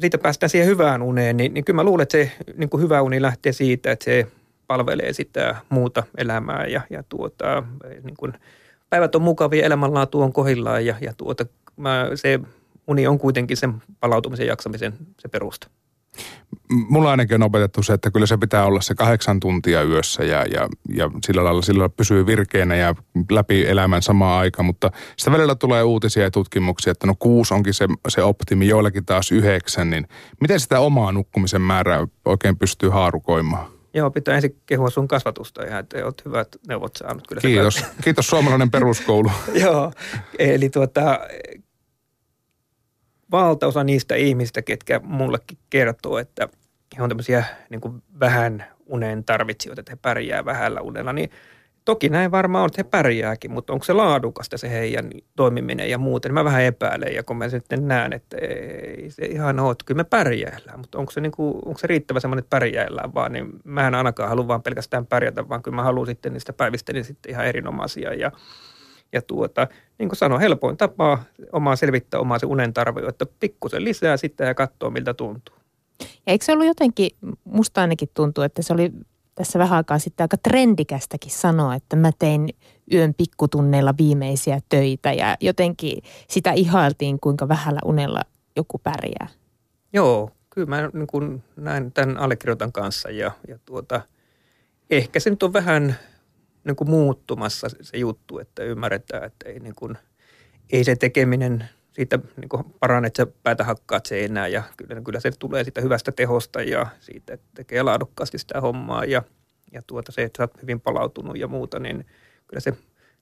siitä 0.00 0.18
päästään 0.18 0.50
siihen 0.50 0.68
hyvään 0.68 1.02
uneen, 1.02 1.36
niin, 1.36 1.54
niin 1.54 1.64
kyllä 1.64 1.76
mä 1.76 1.84
luulen, 1.84 2.02
että 2.02 2.18
se 2.18 2.32
niin 2.56 2.70
kuin 2.70 2.82
hyvä 2.82 3.02
uni 3.02 3.22
lähtee 3.22 3.52
siitä, 3.52 3.92
että 3.92 4.04
se 4.04 4.26
palvelee 4.66 5.12
sitä 5.12 5.56
muuta 5.68 6.02
elämää 6.18 6.66
ja, 6.66 6.80
ja 6.90 7.02
tuota, 7.08 7.62
niin 8.02 8.16
kuin 8.16 8.32
päivät 8.90 9.14
on 9.14 9.22
mukavia, 9.22 9.66
elämänlaatu 9.66 10.20
on 10.20 10.32
kohillaan 10.32 10.86
ja, 10.86 10.94
ja 11.00 11.12
tuota, 11.16 11.46
mä, 11.76 12.10
se 12.14 12.40
uni 12.86 13.06
on 13.06 13.18
kuitenkin 13.18 13.56
sen 13.56 13.74
palautumisen 14.00 14.46
jaksamisen 14.46 14.92
se 15.18 15.28
perusta 15.28 15.68
mulla 16.88 17.10
ainakin 17.10 17.34
on 17.34 17.42
opetettu 17.42 17.82
se, 17.82 17.92
että 17.92 18.10
kyllä 18.10 18.26
se 18.26 18.36
pitää 18.36 18.64
olla 18.64 18.80
se 18.80 18.94
kahdeksan 18.94 19.40
tuntia 19.40 19.82
yössä 19.82 20.24
ja, 20.24 20.44
ja, 20.44 20.68
ja 20.88 21.10
sillä 21.26 21.44
lailla 21.44 21.62
sillä 21.62 21.88
pysyy 21.88 22.26
virkeänä 22.26 22.76
ja 22.76 22.94
läpi 23.30 23.66
elämän 23.66 24.02
samaan 24.02 24.40
aikaan, 24.40 24.66
mutta 24.66 24.90
sitä 25.16 25.32
välillä 25.32 25.54
tulee 25.54 25.82
uutisia 25.82 26.22
ja 26.22 26.30
tutkimuksia, 26.30 26.90
että 26.90 27.06
no 27.06 27.14
kuusi 27.18 27.54
onkin 27.54 27.74
se, 27.74 27.88
se 28.08 28.22
optimi, 28.22 28.68
joillakin 28.68 29.04
taas 29.04 29.32
yhdeksän, 29.32 29.90
niin 29.90 30.08
miten 30.40 30.60
sitä 30.60 30.80
omaa 30.80 31.12
nukkumisen 31.12 31.62
määrää 31.62 32.06
oikein 32.24 32.58
pystyy 32.58 32.88
haarukoimaan? 32.88 33.72
Joo, 33.94 34.10
pitää 34.10 34.34
ensin 34.34 34.56
kehua 34.66 34.90
sun 34.90 35.08
kasvatusta 35.08 35.64
ihan, 35.64 35.80
että 35.80 36.04
oot 36.04 36.24
hyvät 36.24 36.48
neuvot 36.68 36.96
saanut. 36.96 37.26
Kyllä 37.28 37.40
Kiitos. 37.40 37.84
Kiitos 38.04 38.26
suomalainen 38.26 38.70
peruskoulu. 38.70 39.30
Joo, 39.64 39.92
eli 40.38 40.70
tuota, 40.70 41.20
valtaosa 43.32 43.84
niistä 43.84 44.14
ihmistä, 44.14 44.62
ketkä 44.62 45.00
mullekin 45.04 45.58
kertoo, 45.70 46.18
että 46.18 46.48
he 46.96 47.02
on 47.02 47.08
tämmöisiä 47.08 47.44
niin 47.70 47.80
kuin 47.80 48.02
vähän 48.20 48.64
unen 48.86 49.24
tarvitsijoita, 49.24 49.80
että 49.80 49.92
he 49.92 49.98
pärjää 50.02 50.44
vähällä 50.44 50.80
unella, 50.80 51.12
niin 51.12 51.30
toki 51.84 52.08
näin 52.08 52.30
varmaan 52.30 52.62
on, 52.62 52.66
että 52.66 52.78
he 52.78 52.84
pärjääkin, 52.90 53.50
mutta 53.50 53.72
onko 53.72 53.84
se 53.84 53.92
laadukasta 53.92 54.58
se 54.58 54.70
heidän 54.70 55.10
toimiminen 55.36 55.90
ja 55.90 55.98
muuten, 55.98 56.28
niin 56.28 56.34
mä 56.34 56.44
vähän 56.44 56.62
epäilen 56.62 57.14
ja 57.14 57.22
kun 57.22 57.36
mä 57.36 57.48
sitten 57.48 57.88
näen, 57.88 58.12
että 58.12 58.36
ei 58.36 59.10
se 59.10 59.24
ihan 59.24 59.60
ole, 59.60 59.72
että 59.72 59.84
kyllä 59.84 59.98
me 59.98 60.04
pärjäillään, 60.04 60.80
mutta 60.80 60.98
onko 60.98 61.12
se, 61.12 61.20
niin 61.20 61.32
kuin, 61.32 61.54
onko 61.64 61.78
se 61.78 61.86
riittävä 61.86 62.20
semmoinen, 62.20 62.42
että 62.42 62.56
pärjäillään 62.56 63.14
vaan, 63.14 63.32
niin 63.32 63.46
mä 63.64 63.86
en 63.86 63.94
ainakaan 63.94 64.28
halua 64.28 64.48
vaan 64.48 64.62
pelkästään 64.62 65.06
pärjätä, 65.06 65.48
vaan 65.48 65.62
kyllä 65.62 65.76
mä 65.76 65.82
haluan 65.82 66.06
sitten 66.06 66.32
niistä 66.32 66.52
päivistä 66.52 66.92
niin 66.92 67.04
sitten 67.04 67.30
ihan 67.30 67.46
erinomaisia 67.46 68.14
ja 68.14 68.32
ja 69.12 69.22
tuota, 69.22 69.68
niin 69.98 70.08
kuin 70.08 70.16
sanoin, 70.16 70.40
helpoin 70.40 70.76
tapa 70.76 71.18
omaa 71.52 71.76
selvittää 71.76 72.20
omaa 72.20 72.38
se 72.38 72.46
unen 72.46 72.72
tarve, 72.72 73.08
että 73.08 73.26
pikkusen 73.40 73.84
lisää 73.84 74.16
sitä 74.16 74.44
ja 74.44 74.54
katsoo 74.54 74.90
miltä 74.90 75.14
tuntuu. 75.14 75.54
Ja 76.00 76.06
eikö 76.26 76.44
se 76.44 76.52
ollut 76.52 76.66
jotenkin, 76.66 77.10
musta 77.44 77.80
ainakin 77.80 78.08
tuntuu, 78.14 78.44
että 78.44 78.62
se 78.62 78.72
oli 78.72 78.92
tässä 79.34 79.58
vähän 79.58 79.76
aikaa 79.76 79.98
sitten 79.98 80.24
aika 80.24 80.36
trendikästäkin 80.36 81.30
sanoa, 81.30 81.74
että 81.74 81.96
mä 81.96 82.10
tein 82.18 82.48
yön 82.92 83.14
pikkutunneilla 83.14 83.94
viimeisiä 83.98 84.60
töitä 84.68 85.12
ja 85.12 85.36
jotenkin 85.40 86.02
sitä 86.28 86.52
ihailtiin, 86.52 87.20
kuinka 87.20 87.48
vähällä 87.48 87.80
unella 87.84 88.20
joku 88.56 88.78
pärjää. 88.78 89.28
Joo, 89.92 90.30
kyllä 90.50 90.68
mä 90.68 90.90
niin 90.92 91.06
kuin 91.06 91.42
näin 91.56 91.92
tämän 91.92 92.16
allekirjoitan 92.16 92.72
kanssa 92.72 93.10
ja, 93.10 93.30
ja 93.48 93.58
tuota, 93.64 94.00
ehkä 94.90 95.20
se 95.20 95.30
nyt 95.30 95.42
on 95.42 95.52
vähän 95.52 95.96
niin 96.64 96.76
kuin 96.76 96.90
muuttumassa 96.90 97.68
se 97.80 97.98
juttu, 97.98 98.38
että 98.38 98.62
ymmärretään, 98.62 99.24
että 99.24 99.48
ei, 99.48 99.60
niin 99.60 99.74
kuin, 99.74 99.98
ei 100.72 100.84
se 100.84 100.96
tekeminen 100.96 101.68
siitä 101.92 102.18
niin 102.36 102.48
kuin 102.48 102.64
parane, 102.80 103.06
että 103.06 103.22
sä 103.22 103.32
päätä 103.42 103.64
hakkaat 103.64 104.06
seinää 104.06 104.48
ja 104.48 104.62
kyllä, 104.76 105.00
kyllä 105.00 105.20
se 105.20 105.30
tulee 105.38 105.64
siitä 105.64 105.80
hyvästä 105.80 106.12
tehosta 106.12 106.62
ja 106.62 106.86
siitä, 107.00 107.34
että 107.34 107.46
tekee 107.54 107.82
laadukkaasti 107.82 108.38
sitä 108.38 108.60
hommaa 108.60 109.04
ja, 109.04 109.22
ja 109.72 109.82
tuota 109.86 110.12
se, 110.12 110.22
että 110.22 110.36
sä 110.36 110.42
oot 110.42 110.62
hyvin 110.62 110.80
palautunut 110.80 111.38
ja 111.38 111.48
muuta, 111.48 111.78
niin 111.78 112.06
kyllä 112.46 112.60
se 112.60 112.72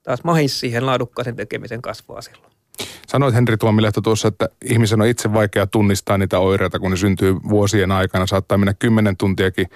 taas 0.03 0.23
mahis 0.23 0.59
siihen 0.59 0.85
laadukkaisen 0.85 1.35
tekemisen 1.35 1.81
kasvaa 1.81 2.21
silloin. 2.21 2.51
Sanoit 3.07 3.35
Henri 3.35 3.57
Tuomilehto 3.57 4.01
tuossa, 4.01 4.27
että 4.27 4.49
ihmisen 4.65 5.01
on 5.01 5.07
itse 5.07 5.33
vaikea 5.33 5.67
tunnistaa 5.67 6.17
niitä 6.17 6.39
oireita, 6.39 6.79
kun 6.79 6.91
ne 6.91 6.97
syntyy 6.97 7.35
vuosien 7.49 7.91
aikana. 7.91 8.27
Saattaa 8.27 8.57
mennä 8.57 8.73
kymmenen 8.73 9.17
tuntiakin 9.17 9.67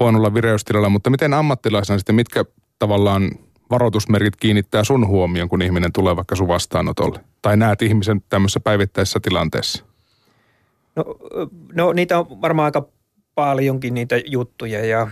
huonolla 0.00 0.34
vireystilalla, 0.34 0.88
mutta 0.88 1.10
miten 1.10 1.34
ammattilaisena 1.34 1.98
sitten, 1.98 2.14
mitkä 2.14 2.44
tavallaan 2.78 3.30
varoitusmerkit 3.70 4.36
kiinnittää 4.36 4.84
sun 4.84 5.06
huomioon, 5.06 5.48
kun 5.48 5.62
ihminen 5.62 5.92
tulee 5.92 6.16
vaikka 6.16 6.36
sun 6.36 6.48
vastaanotolle? 6.48 7.20
Tai 7.42 7.56
näet 7.56 7.82
ihmisen 7.82 8.22
tämmöisessä 8.28 8.60
päivittäisessä 8.60 9.20
tilanteessa? 9.22 9.84
No, 10.96 11.04
no 11.74 11.92
niitä 11.92 12.18
on 12.18 12.40
varmaan 12.40 12.64
aika 12.64 12.88
paljonkin 13.34 13.94
niitä 13.94 14.16
juttuja 14.26 14.86
ja 14.86 15.08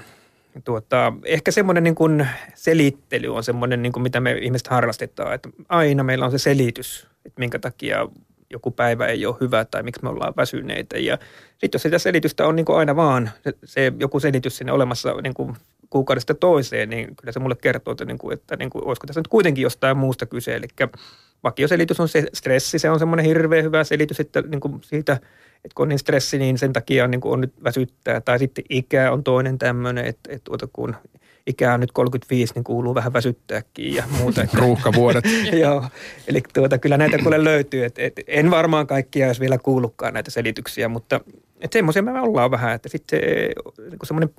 tuota, 0.65 1.13
ehkä 1.25 1.51
semmoinen 1.51 1.85
niin 1.85 1.95
kuin 1.95 2.29
selittely 2.55 3.37
on 3.37 3.45
semmoinen, 3.45 3.83
niin 3.83 3.93
kuin 3.93 4.03
mitä 4.03 4.21
me 4.21 4.33
ihmiset 4.33 4.69
harrastetaan, 4.69 5.35
että 5.35 5.49
aina 5.69 6.03
meillä 6.03 6.25
on 6.25 6.31
se 6.31 6.39
selitys, 6.39 7.07
että 7.25 7.41
minkä 7.41 7.59
takia 7.59 8.09
joku 8.51 8.71
päivä 8.71 9.07
ei 9.07 9.27
ole 9.27 9.37
hyvä 9.41 9.65
tai 9.65 9.83
miksi 9.83 10.03
me 10.03 10.09
ollaan 10.09 10.35
väsyneitä. 10.37 10.99
Ja 10.99 11.19
sitten 11.51 11.71
jos 11.75 11.83
sitä 11.83 11.99
selitystä 11.99 12.47
on 12.47 12.57
niin 12.57 12.67
kuin 12.67 12.79
aina 12.79 12.97
vaan 12.97 13.31
se, 13.45 13.53
se 13.65 13.93
joku 14.01 14.21
selitys 14.21 14.57
sinne 14.57 14.73
olemassa 14.73 15.13
niin 15.23 15.35
kuin 15.35 15.57
kuukaudesta 15.93 16.35
toiseen, 16.35 16.91
niin 16.91 17.17
kyllä 17.17 17.33
se 17.33 17.41
mulle 17.41 17.57
kertoo, 17.57 17.93
että, 17.93 18.05
niin 18.05 18.19
kuin, 18.19 18.35
että 18.35 18.57
niin 18.57 18.71
kuin, 18.71 18.85
olisiko 18.85 19.07
tässä 19.07 19.21
nyt 19.21 19.29
kuitenkin 19.29 19.63
jostain 19.63 19.97
muusta 19.97 20.27
kyse. 20.27 20.55
Eli 20.55 20.67
vakioselitys 21.43 22.01
on 22.01 22.09
se 22.09 22.27
stressi, 22.33 22.79
se 22.79 22.91
on 22.91 22.99
semmoinen 22.99 23.27
hirveän 23.27 23.65
hyvä 23.65 23.85
selitys 23.85 24.21
että 24.21 24.43
niin 24.43 24.61
kuin 24.61 24.79
siitä, 24.83 25.13
että 25.65 25.75
kun 25.75 25.85
on 25.85 25.89
niin 25.89 25.99
stressi, 25.99 26.39
niin 26.39 26.59
sen 26.59 26.73
takia 26.73 27.09
niin 27.09 27.21
kuin 27.21 27.33
on 27.33 27.41
nyt 27.41 27.53
väsyttää. 27.65 28.21
Tai 28.21 28.39
sitten 28.39 28.65
ikä 28.69 29.13
on 29.13 29.25
toinen 29.25 29.59
tämmöinen, 29.59 30.05
että, 30.05 30.33
että 30.33 30.45
tuota, 30.45 30.69
kun 30.73 30.97
ikää 31.47 31.75
on 31.75 31.81
nyt 31.81 31.93
35, 31.93 32.55
niin 32.55 32.65
kuuluu 32.65 32.95
vähän 32.95 33.13
väsyttääkin 33.13 33.95
ja 33.95 34.05
muuta. 34.19 34.47
Ruuhkavuodet. 34.59 35.25
Joo, 35.63 35.85
eli 36.27 36.43
tuota, 36.55 36.79
kyllä 36.79 36.97
näitä 36.97 37.19
kuule 37.19 37.45
löytyy. 37.45 37.85
Et, 37.85 37.99
et, 37.99 38.21
en 38.27 38.51
varmaan 38.51 38.87
kaikkia 38.87 39.27
jos 39.27 39.41
vielä 39.41 39.59
kuullutkaan 39.59 40.15
näitä 40.15 40.31
selityksiä, 40.31 40.89
mutta 40.89 41.21
semmoisia 41.73 42.03
me 42.03 42.21
ollaan 42.21 42.51
vähän, 42.51 42.75
että 42.75 42.89
sitten 42.89 43.21
se, 43.21 43.27
niin 43.91 43.99
semmoinen 44.05 44.35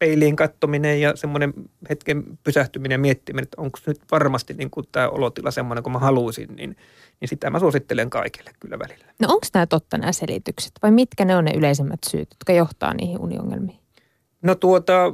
peiliin 0.00 0.36
kattominen 0.36 1.00
ja 1.00 1.16
semmoinen 1.16 1.52
hetken 1.90 2.24
pysähtyminen 2.44 2.94
ja 2.94 2.98
miettiminen, 2.98 3.42
että 3.42 3.60
onko 3.60 3.78
nyt 3.86 4.00
varmasti 4.10 4.54
niin 4.54 4.70
kuin 4.70 4.86
tämä 4.92 5.08
olotila 5.08 5.50
semmoinen 5.50 5.82
kuin 5.82 5.92
mä 5.92 5.98
haluaisin, 5.98 6.56
niin, 6.56 6.76
niin 7.20 7.28
sitä 7.28 7.50
mä 7.50 7.58
suosittelen 7.58 8.10
kaikille 8.10 8.50
kyllä 8.60 8.78
välillä. 8.78 9.04
No 9.18 9.28
onko 9.28 9.46
nämä 9.54 9.66
totta 9.66 9.98
nämä 9.98 10.12
selitykset 10.12 10.72
vai 10.82 10.90
mitkä 10.90 11.24
ne 11.24 11.36
on 11.36 11.44
ne 11.44 11.52
yleisimmät 11.56 12.00
syyt, 12.10 12.28
jotka 12.30 12.52
johtaa 12.52 12.94
niihin 12.94 13.20
uniongelmiin? 13.20 13.78
No 14.42 14.54
tuota, 14.54 15.12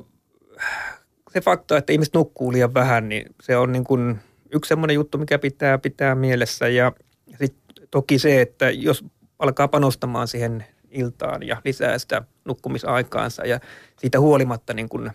se 1.32 1.40
fakta, 1.40 1.76
että 1.76 1.92
ihmiset 1.92 2.14
nukkuu 2.14 2.52
liian 2.52 2.74
vähän, 2.74 3.08
niin 3.08 3.34
se 3.42 3.56
on 3.56 3.72
niin 3.72 3.84
kuin 3.84 4.18
yksi 4.54 4.68
semmoinen 4.68 4.94
juttu, 4.94 5.18
mikä 5.18 5.38
pitää 5.38 5.78
pitää 5.78 6.14
mielessä 6.14 6.68
ja 6.68 6.92
sitten 7.38 7.86
toki 7.90 8.18
se, 8.18 8.40
että 8.40 8.70
jos 8.70 9.04
alkaa 9.38 9.68
panostamaan 9.68 10.28
siihen 10.28 10.66
iltaan 10.90 11.42
ja 11.42 11.56
lisää 11.64 11.98
sitä 11.98 12.22
nukkumisaikaansa 12.44 13.46
ja 13.46 13.60
siitä 13.96 14.20
huolimatta 14.20 14.74
niin 14.74 14.88
kun 14.88 15.10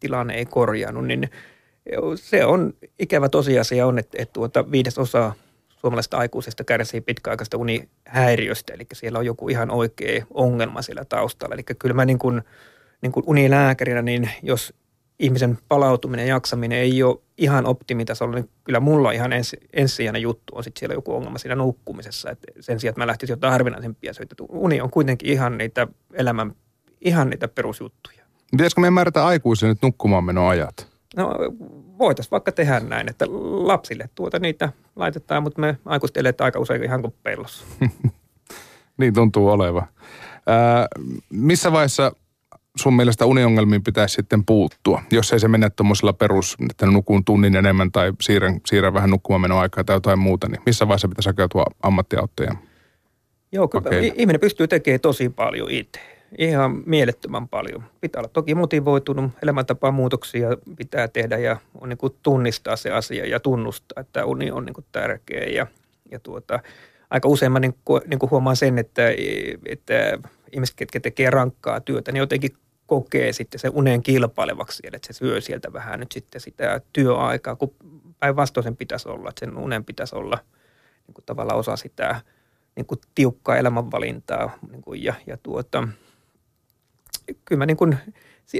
tilanne 0.00 0.34
ei 0.34 0.46
korjaannut, 0.46 1.06
niin 1.06 1.30
se 2.14 2.44
on 2.44 2.74
ikävä 2.98 3.28
tosiasia 3.28 3.86
on, 3.86 3.98
että, 3.98 4.22
että 4.22 4.32
tuota 4.32 4.70
viides 4.70 4.98
osa 4.98 5.32
suomalaisista 5.68 6.16
aikuisista 6.16 6.64
kärsii 6.64 7.00
pitkäaikaista 7.00 7.56
unihäiriöstä, 7.56 8.74
eli 8.74 8.86
siellä 8.92 9.18
on 9.18 9.26
joku 9.26 9.48
ihan 9.48 9.70
oikea 9.70 10.24
ongelma 10.34 10.82
siellä 10.82 11.04
taustalla. 11.04 11.54
Eli 11.54 11.62
kyllä 11.78 11.94
mä 11.94 12.04
niin 12.04 12.18
kuin, 12.18 12.42
niin 13.02 13.12
kuin 13.12 13.24
unilääkärinä, 13.26 14.02
niin 14.02 14.30
jos 14.42 14.74
ihmisen 15.18 15.58
palautuminen 15.68 16.28
ja 16.28 16.34
jaksaminen 16.34 16.78
ei 16.78 17.02
ole 17.02 17.18
ihan 17.38 17.66
optimitasolla, 17.66 18.34
niin 18.34 18.50
kyllä 18.64 18.80
mulla 18.80 19.12
ihan 19.12 19.32
ensi, 19.32 19.56
ensisijainen 19.72 20.22
juttu 20.22 20.56
on 20.56 20.64
sitten 20.64 20.80
siellä 20.80 20.94
joku 20.94 21.14
ongelma 21.14 21.38
siinä 21.38 21.54
nukkumisessa. 21.54 22.30
Et 22.30 22.38
sen 22.60 22.80
sijaan, 22.80 22.92
että 22.92 23.00
mä 23.00 23.06
lähtisin 23.06 23.32
jotain 23.32 23.52
harvinaisempia 23.52 24.14
syitä. 24.14 24.34
Uni 24.48 24.80
on 24.80 24.90
kuitenkin 24.90 25.30
ihan 25.32 25.58
niitä 25.58 25.88
elämän, 26.12 26.52
ihan 27.00 27.30
niitä 27.30 27.48
perusjuttuja. 27.48 28.24
Pitäisikö 28.50 28.80
me 28.80 28.90
määrätä 28.90 29.26
aikuisille 29.26 29.72
nyt 29.72 29.82
nukkumaan 29.82 30.24
menoajat? 30.24 30.88
No 31.16 31.30
voitaisiin 31.98 32.30
vaikka 32.30 32.52
tehdä 32.52 32.80
näin, 32.80 33.10
että 33.10 33.26
lapsille 33.50 34.10
tuota 34.14 34.38
niitä 34.38 34.72
laitetaan, 34.96 35.42
mutta 35.42 35.60
me 35.60 35.78
aikuiset 35.84 36.16
eletään 36.16 36.46
aika 36.46 36.58
usein 36.58 36.84
ihan 36.84 37.02
kuin 37.02 37.14
pellossa. 37.22 37.64
niin 38.98 39.14
tuntuu 39.14 39.48
oleva. 39.48 39.86
Ää, 40.46 40.86
missä 41.30 41.72
vaiheessa 41.72 42.12
sun 42.76 42.96
mielestä 42.96 43.26
uniongelmiin 43.26 43.82
pitäisi 43.82 44.14
sitten 44.14 44.44
puuttua, 44.44 45.02
jos 45.12 45.32
ei 45.32 45.40
se 45.40 45.48
mene 45.48 45.70
tuommoisella 45.70 46.12
perus, 46.12 46.56
että 46.70 46.86
nukun 46.86 47.24
tunnin 47.24 47.56
enemmän 47.56 47.92
tai 47.92 48.12
siirrän, 48.20 48.60
siirrän 48.66 48.94
vähän 48.94 49.10
nukkumaan 49.10 49.52
aikaa 49.52 49.84
tai 49.84 49.96
jotain 49.96 50.18
muuta, 50.18 50.48
niin 50.48 50.60
missä 50.66 50.88
vaiheessa 50.88 51.08
pitäisi 51.08 51.28
hakeutua 51.28 51.64
ammattiauttajan? 51.82 52.58
Joo, 53.52 53.68
kyllä 53.68 53.82
okay. 53.86 54.12
ihminen 54.14 54.40
pystyy 54.40 54.68
tekemään 54.68 55.00
tosi 55.00 55.28
paljon 55.28 55.70
itse. 55.70 56.00
Ihan 56.38 56.82
mielettömän 56.86 57.48
paljon. 57.48 57.84
Pitää 58.00 58.20
olla 58.20 58.28
toki 58.28 58.54
motivoitunut, 58.54 59.30
elämäntapaa 59.42 59.90
muutoksia 59.90 60.48
pitää 60.76 61.08
tehdä 61.08 61.38
ja 61.38 61.56
on 61.80 61.88
niin 61.88 61.98
kuin 61.98 62.12
tunnistaa 62.22 62.76
se 62.76 62.90
asia 62.90 63.26
ja 63.26 63.40
tunnustaa, 63.40 64.00
että 64.00 64.24
uni 64.24 64.50
on 64.50 64.64
niin 64.64 64.74
kuin 64.74 64.86
tärkeä. 64.92 65.44
Ja, 65.44 65.66
ja 66.10 66.20
tuota, 66.20 66.60
aika 67.10 67.28
usein 67.28 67.52
mä 67.52 67.60
niin 67.60 67.74
kuin, 67.84 68.02
niin 68.06 68.18
kuin 68.18 68.30
huomaan 68.30 68.56
sen, 68.56 68.78
että, 68.78 69.02
että 69.66 70.18
ihmiset, 70.52 70.76
ketkä 70.76 71.00
tekee 71.00 71.30
rankkaa 71.30 71.80
työtä, 71.80 72.12
niin 72.12 72.18
jotenkin 72.18 72.56
kokee 72.86 73.32
sitten 73.32 73.60
se 73.60 73.68
unen 73.72 74.02
kilpailevaksi 74.02 74.82
että 74.92 75.06
se 75.06 75.12
syö 75.12 75.40
sieltä 75.40 75.72
vähän 75.72 76.00
nyt 76.00 76.12
sitten 76.12 76.40
sitä 76.40 76.80
työaikaa, 76.92 77.56
kun 77.56 77.74
päinvastoin 78.20 78.64
sen 78.64 78.76
pitäisi 78.76 79.08
olla, 79.08 79.28
että 79.28 79.40
sen 79.40 79.56
unen 79.56 79.84
pitäisi 79.84 80.16
olla 80.16 80.38
niin 81.06 81.14
kuin 81.14 81.24
tavallaan 81.24 81.58
osa 81.58 81.76
sitä 81.76 82.20
niin 82.76 82.86
kuin 82.86 83.00
tiukkaa 83.14 83.56
elämänvalintaa 83.56 84.58
niin 84.70 84.82
kuin 84.82 85.04
ja, 85.04 85.14
ja 85.26 85.36
tuota, 85.36 85.88
kyllä 87.44 87.58
mä 87.58 87.66
niin 87.66 87.76
kuin, 87.76 87.96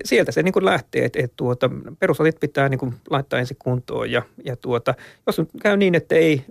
sieltä 0.05 0.33
se 0.33 0.43
niin 0.43 0.53
kuin 0.53 0.65
lähtee, 0.65 1.05
että, 1.05 1.19
että 1.23 1.37
tuota, 1.37 1.71
perusasiat 1.99 2.41
pitää 2.41 2.69
niin 2.69 2.79
kuin 2.79 2.95
laittaa 3.11 3.39
ensin 3.39 3.57
kuntoon 3.59 4.11
ja, 4.11 4.23
ja 4.45 4.57
tuota, 4.57 4.95
jos 5.27 5.43
käy 5.63 5.77
niin, 5.77 5.95
että 5.95 6.15
ei, 6.15 6.45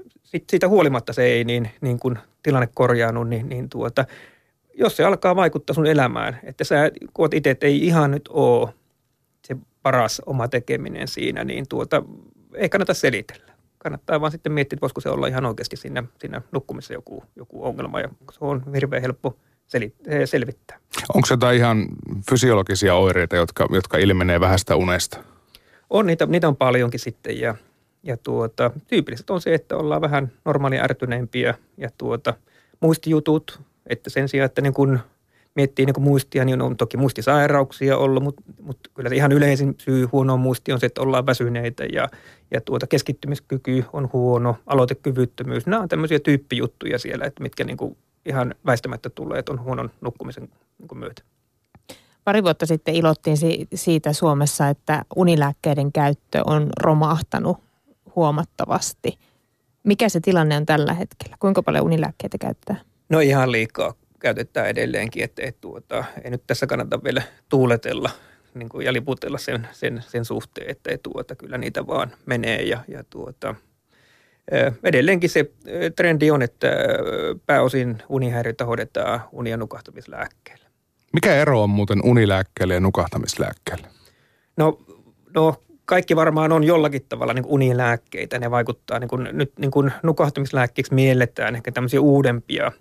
siitä 0.50 0.68
huolimatta 0.68 1.13
se 1.13 1.24
ei 1.24 1.44
niin, 1.44 1.70
niin 1.82 2.00
kuin 2.00 2.20
tilanne 2.44 2.70
korjaannu, 2.74 3.24
niin, 3.24 3.50
niin 3.50 3.70
tuota, 3.70 4.06
jos 4.74 4.98
se 4.98 5.03
alkaa 5.03 5.36
vaikuttaa 5.36 5.74
sun 5.74 5.86
elämään, 5.86 6.39
että 6.44 6.63
sä 6.63 6.92
koet 7.13 7.34
itse, 7.34 7.50
että 7.50 7.65
ei 7.65 7.86
ihan 7.86 8.12
nyt 8.12 8.27
ole 8.27 8.70
se 9.48 9.56
paras 9.84 10.22
oma 10.25 10.48
tekeminen 10.48 11.08
siinä, 11.08 11.44
niin 11.44 11.65
tuota, 11.70 12.03
ei 12.56 12.70
kannata 12.70 12.94
selitellä. 12.94 13.53
Kannattaa 13.77 14.22
vaan 14.22 14.32
sitten 14.32 14.51
miettiä, 14.51 14.75
että 14.75 14.82
voisiko 14.82 15.01
se 15.01 15.10
olla 15.10 15.27
ihan 15.27 15.46
oikeasti 15.46 15.75
siinä, 15.75 16.03
siinä 16.20 16.42
nukkumisessa 16.51 16.94
joku, 16.94 17.24
joku 17.36 17.65
ongelma 17.65 18.00
ja 18.00 18.10
se 18.32 18.38
on 18.42 18.63
hirveän 18.75 19.01
helppo 19.01 19.38
eh, 19.74 19.92
selvittää. 20.25 20.80
Onko 21.13 21.25
se 21.25 21.34
jotain 21.34 21.58
ihan 21.58 21.88
fysiologisia 22.30 22.96
oireita, 22.96 23.36
jotka, 23.36 23.68
jotka 23.72 23.98
ilmenee 23.98 24.39
vähästä 24.39 24.75
unesta? 24.75 25.24
On, 25.89 26.06
niitä, 26.06 26.25
niitä 26.25 26.48
on 26.48 26.56
paljonkin 26.56 27.00
sitten 27.00 27.39
ja, 27.39 27.56
ja 28.03 28.18
tuota, 28.18 28.72
tyypilliset 28.88 29.30
on 29.30 29.42
se, 29.42 29.53
että 29.53 29.77
ollaan 29.77 30.01
vähän 30.01 30.32
normaalia 30.46 30.84
ärtyneempiä 30.84 31.53
ja 31.77 31.89
tuota, 31.98 32.34
muistijutut, 32.80 33.62
että 33.88 34.10
sen 34.10 34.30
sijaan, 34.30 34.46
että 34.46 34.62
niin 34.62 34.74
kun 34.74 35.00
miettii 35.56 35.86
niin 35.86 35.94
kun 35.94 36.04
muistia, 36.04 36.46
niin 36.46 36.62
on 36.62 36.78
toki 36.78 36.98
muistisairauksia 36.98 37.98
ollut, 37.98 38.24
mutta, 38.24 38.42
mutta 38.62 38.90
kyllä 38.94 39.10
se 39.10 39.16
ihan 39.16 39.32
yleisin 39.32 39.75
syy 39.78 40.06
huonoon 40.12 40.40
muisti 40.40 40.74
on 40.74 40.80
se, 40.80 40.86
että 40.86 41.02
ollaan 41.02 41.25
väsyneitä 41.25 41.84
ja, 41.94 42.10
ja 42.52 42.62
tuota 42.62 42.88
keskittymiskyky 42.88 43.86
on 43.94 44.10
huono, 44.13 44.56
aloitekyvyttömyys. 44.66 45.66
Nämä 45.66 45.82
on 45.82 45.90
tämmöisiä 45.90 46.20
tyyppijuttuja 46.20 47.00
siellä, 47.00 47.25
että 47.25 47.44
mitkä 47.44 47.63
niin 47.63 47.98
ihan 48.25 48.56
väistämättä 48.66 49.10
tulee, 49.10 49.40
että 49.40 49.52
on 49.52 49.63
huonon 49.63 49.92
nukkumisen 50.02 50.50
niin 50.80 51.00
myötä. 51.00 51.22
Pari 52.24 52.44
vuotta 52.44 52.66
sitten 52.66 52.96
ilottiin 52.96 53.38
siitä 53.75 54.13
Suomessa, 54.13 54.70
että 54.70 55.06
unilääkkeiden 55.16 55.92
käyttö 55.92 56.42
on 56.46 56.70
romahtanut 56.80 57.58
huomattavasti. 58.16 59.18
Mikä 59.84 60.10
se 60.10 60.20
tilanne 60.20 60.58
on 60.58 60.66
tällä 60.66 60.94
hetkellä? 60.94 61.36
Kuinka 61.40 61.63
paljon 61.63 61.86
unilääkkeitä 61.86 62.38
käyttää? 62.38 62.75
No 63.13 63.20
ihan 63.20 63.51
liikaa 63.51 63.93
käytetään 64.20 64.67
edelleenkin, 64.67 65.24
että 65.24 65.41
et, 65.46 65.62
tuota, 65.62 66.03
ei 66.24 66.32
nyt 66.32 66.43
tässä 66.48 66.67
kannata 66.67 67.03
vielä 67.03 67.22
tuuletella 67.50 68.10
niin 68.53 68.70
kuin, 68.70 68.86
ja 68.86 68.93
liputella 68.93 69.38
sen, 69.38 69.67
sen, 69.72 70.03
sen 70.08 70.25
suhteen, 70.25 70.70
että 70.70 70.91
et, 70.93 71.03
tuota, 71.03 71.36
kyllä 71.36 71.58
niitä 71.58 71.88
vaan 71.88 72.12
menee 72.25 72.62
ja, 72.62 72.79
ja 72.88 73.03
tuota, 73.10 73.55
edelleenkin 74.84 75.29
se 75.29 75.51
trendi 75.96 76.32
on, 76.32 76.41
että 76.41 76.67
pääosin 77.46 78.03
unihäiriöitä 78.10 78.65
hoidetaan 78.65 79.22
uni- 79.32 79.50
ja 79.50 79.58
nukahtamislääkkeellä. 79.58 80.65
Mikä 81.13 81.36
ero 81.36 81.63
on 81.63 81.70
muuten 81.70 82.00
unilääkkeelle 82.03 82.74
ja 82.74 82.79
nukahtamislääkkeelle? 82.79 83.88
No, 84.58 84.79
no 85.36 85.63
kaikki 85.86 86.15
varmaan 86.15 86.51
on 86.51 86.63
jollakin 86.63 87.05
tavalla 87.10 87.34
niin 87.34 87.46
unilääkkeitä. 87.48 88.39
Ne 88.39 88.51
vaikuttaa, 88.51 89.00
niin 89.00 89.08
kuin, 89.10 89.29
nyt 89.32 89.51
niin 89.60 89.72
kuin 89.72 89.91
nukahtamislääkkeeksi 90.03 90.93
mielletään 90.93 91.55
ehkä 91.55 91.72
tämmöisiä 91.72 92.01
uudempia 92.01 92.72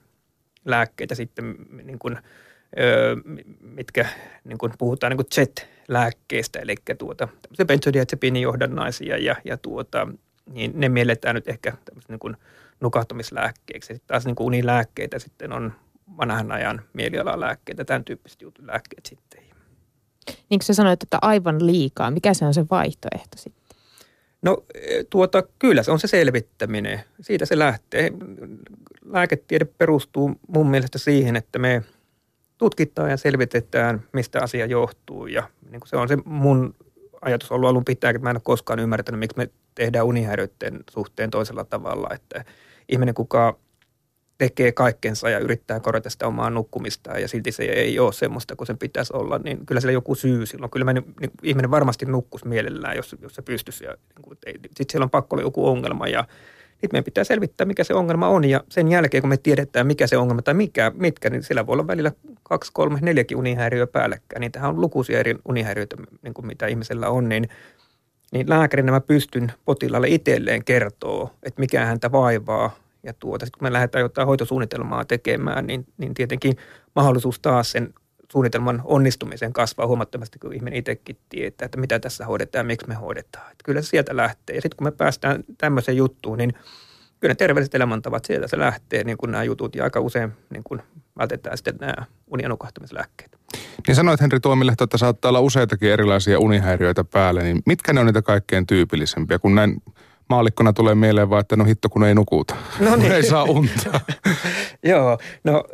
lääkkeitä 0.65 1.15
sitten, 1.15 1.57
niin 1.85 1.99
kuin, 1.99 2.19
mitkä 3.61 4.09
niin 4.45 4.59
kuin 4.59 4.73
puhutaan 4.79 5.11
niin 5.11 5.17
kuin 5.17 5.27
Z-lääkkeistä, 5.35 6.59
eli 6.59 6.75
tuota, 6.99 7.29
benzodiazepiinijohdannaisia 7.67 9.19
ja, 9.19 9.37
ja 9.45 9.57
tuota, 9.57 10.09
niin 10.51 10.73
ne 10.75 10.89
mielletään 10.89 11.35
nyt 11.35 11.49
ehkä 11.49 11.73
niin 12.09 12.19
kuin 12.19 12.37
nukahtamislääkkeeksi. 12.81 13.95
Sitten 13.95 14.09
taas 14.09 14.25
niin 14.27 14.35
kuin 14.35 14.47
unilääkkeitä 14.47 15.19
sitten 15.19 15.53
on 15.53 15.73
vanhan 16.17 16.53
ajan 16.53 16.83
mielialalääkkeitä, 16.93 17.85
tämän 17.85 18.05
tyyppiset 18.05 18.43
jutut 18.43 18.65
lääkkeet 18.65 19.07
sitten. 19.07 19.43
Niin 20.27 20.59
kuin 20.59 20.63
sä 20.63 20.75
sanoit, 20.75 21.03
että 21.03 21.19
aivan 21.23 21.67
liikaa, 21.67 22.11
mikä 22.11 22.35
se 22.35 22.45
on 22.45 22.55
se 22.55 22.65
vaihtoehto 22.71 23.37
sitten? 23.37 23.77
No 24.43 24.65
tuota, 25.11 25.43
kyllä 25.59 25.83
se 25.83 25.91
on 25.91 25.99
se 25.99 26.07
selvittäminen. 26.07 27.01
Siitä 27.21 27.47
se 27.47 27.59
lähtee. 27.59 28.11
Lääketiede 29.05 29.65
perustuu 29.65 30.33
mun 30.49 30.71
mielestä 30.71 30.99
siihen, 30.99 31.37
että 31.37 31.59
me 31.59 31.83
tutkitaan 32.59 33.11
ja 33.11 33.17
selvitetään, 33.17 34.03
mistä 34.13 34.43
asia 34.43 34.67
johtuu. 34.67 35.27
Ja 35.27 35.49
niin 35.71 35.81
kuin 35.81 35.89
se 35.89 35.97
on 35.97 36.09
se 36.09 36.19
mun 36.25 36.75
ajatus 37.21 37.53
ollut 37.53 37.71
alun 37.71 37.85
pitää, 37.85 38.11
että 38.11 38.23
mä 38.23 38.31
en 38.31 38.37
ole 38.37 38.43
koskaan 38.45 38.79
ymmärtänyt, 38.79 39.19
miksi 39.19 39.37
me 39.37 39.51
tehdään 39.75 40.07
unihäiriöiden 40.07 40.81
suhteen 40.91 41.31
toisella 41.31 41.65
tavalla. 41.65 42.09
Että 42.15 42.45
ihminen, 42.89 43.15
kuka 43.15 43.59
tekee 44.39 44.73
kaikkensa 44.73 45.31
ja 45.31 45.39
yrittää 45.39 45.81
korjata 45.81 46.11
sitä 46.11 46.27
omaa 46.27 46.51
nukkumistaan 46.51 47.23
ja 47.23 47.29
silti 47.29 47.53
se 47.53 47.63
ei 47.63 47.99
ole 47.99 48.13
semmoista 48.13 48.57
kuin 48.57 48.67
sen 48.67 48.79
pitäisi 48.79 49.13
olla, 49.17 49.39
niin 49.39 49.67
kyllä 49.67 49.81
sillä 49.81 49.93
joku 49.93 50.15
syy 50.15 50.47
silloin. 50.47 50.71
Kyllä 50.71 50.85
mä, 50.85 50.93
niin, 50.93 51.15
ihminen 51.43 51.71
varmasti 51.71 52.07
nukkus 52.07 52.45
mielellään, 52.45 52.97
jos, 52.97 53.17
jos 53.21 53.35
se 53.35 53.43
pystyisi. 53.43 53.85
Niin 53.85 54.61
sitten 54.63 54.87
siellä 54.91 55.05
on 55.05 55.11
pakko 55.11 55.37
olla 55.37 55.43
joku 55.43 55.69
ongelma 55.69 56.09
ja 56.09 56.25
Sitten 56.83 56.95
meidän 56.95 57.05
pitää 57.05 57.25
selvittää, 57.25 57.65
mikä 57.65 57.85
se 57.85 57.95
ongelma 57.95 58.29
on 58.29 58.45
ja 58.45 58.61
sen 58.69 58.89
jälkeen, 58.89 59.23
kun 59.23 59.29
me 59.29 59.37
tiedetään, 59.37 59.87
mikä 59.87 60.07
se 60.07 60.17
ongelma 60.17 60.43
tai 60.43 60.55
mikä, 60.55 60.93
mitkä, 60.95 61.31
niin 61.31 61.43
siellä 61.43 61.67
voi 61.67 61.73
olla 61.73 61.87
välillä 61.87 62.13
kaksi, 62.43 62.71
kolme, 62.73 62.99
neljäkin 63.03 63.37
unihäiriöä 63.37 63.87
päällekkäin. 63.87 64.41
Niitähän 64.41 64.71
on 64.71 64.81
lukuisia 64.81 65.19
eri 65.19 65.37
unihäiriöitä, 65.49 65.97
niin 66.23 66.35
kuin 66.35 66.47
mitä 66.47 66.67
ihmisellä 66.67 67.09
on, 67.09 67.29
niin, 67.29 67.49
niin 68.33 68.49
lääkärinä 68.49 68.93
mä 68.93 69.01
pystyn 69.01 69.53
potilaalle 69.65 70.09
itselleen 70.09 70.65
kertoo, 70.65 71.31
että 71.43 71.61
mikä 71.61 71.85
häntä 71.85 72.13
vaivaa. 72.13 72.77
Ja 73.03 73.13
tuota, 73.13 73.47
sitten 73.47 73.59
kun 73.59 73.67
me 73.67 73.73
lähdetään 73.73 74.03
jotain 74.03 74.27
hoitosuunnitelmaa 74.27 75.05
tekemään, 75.05 75.67
niin, 75.67 75.87
niin 75.99 76.15
tietenkin 76.15 76.57
mahdollisuus 76.97 77.41
taas 77.41 77.73
sen 77.73 77.95
suunnitelman 78.33 78.81
onnistumisen 78.85 79.53
kasvaa 79.53 79.87
huomattavasti, 79.87 80.39
kun 80.39 80.55
ihminen 80.55 80.79
itsekin 80.79 81.17
tietää, 81.29 81.67
että 81.67 81.81
mitä 81.81 81.99
tässä 81.99 82.27
hoidetaan 82.27 82.61
ja 82.61 82.67
miksi 82.67 82.89
me 82.89 82.95
hoidetaan. 82.95 83.53
Että 83.53 83.65
kyllä 83.65 83.83
se 83.83 83.89
sieltä 83.89 84.17
lähtee. 84.17 84.57
Ja 84.57 84.63
sitten 84.63 84.77
kun 84.77 84.87
me 84.87 84.91
päästään 84.91 85.45
tämmöiseen 85.59 85.97
juttuun, 85.97 86.39
niin 86.39 86.53
kyllä 87.21 87.33
ne 87.33 87.35
terveelliset 87.35 87.75
elämäntavat 87.75 88.25
sieltä 88.25 88.49
se 88.49 88.59
lähtee, 88.59 89.05
niin 89.05 89.17
kuin 89.17 89.31
nämä 89.31 89.45
jutut, 89.45 89.75
ja 89.75 89.85
aika 89.85 90.01
usein 90.01 90.33
niin 90.51 90.63
kuin 90.65 90.83
vältetään 91.19 91.57
sitten 91.57 91.75
nämä 91.81 91.95
uni- 92.27 92.43
ja 92.43 92.49
nukahtamislääkkeet. 92.49 93.39
Niin 93.87 93.95
sanoit 93.95 94.21
Henri 94.21 94.41
Tuomilehto, 94.41 94.85
että 94.85 94.99
saattaa 94.99 95.29
olla 95.29 95.41
useitakin 95.41 95.91
erilaisia 95.91 96.39
unihäiriöitä 96.39 97.05
päälle, 97.05 97.43
niin 97.43 97.63
mitkä 97.67 97.93
ne 97.93 98.01
on 98.01 98.07
niitä 98.07 98.23
kaikkein 98.23 98.67
tyypillisempiä, 98.67 99.39
kun 99.39 99.55
näin 99.55 99.83
maalikkona 100.29 100.73
tulee 100.73 100.95
mieleen 100.95 101.31
vaan, 101.31 101.41
että 101.41 101.57
no 101.57 101.65
hitto 101.65 101.89
kun 101.89 102.05
ei 102.05 102.15
nukuta, 102.15 102.55
no 102.81 102.97
niin. 102.97 103.13
ei 103.17 103.23
saa 103.23 103.45
unta. 103.45 104.01
Joo, 104.93 105.19
no 105.45 105.65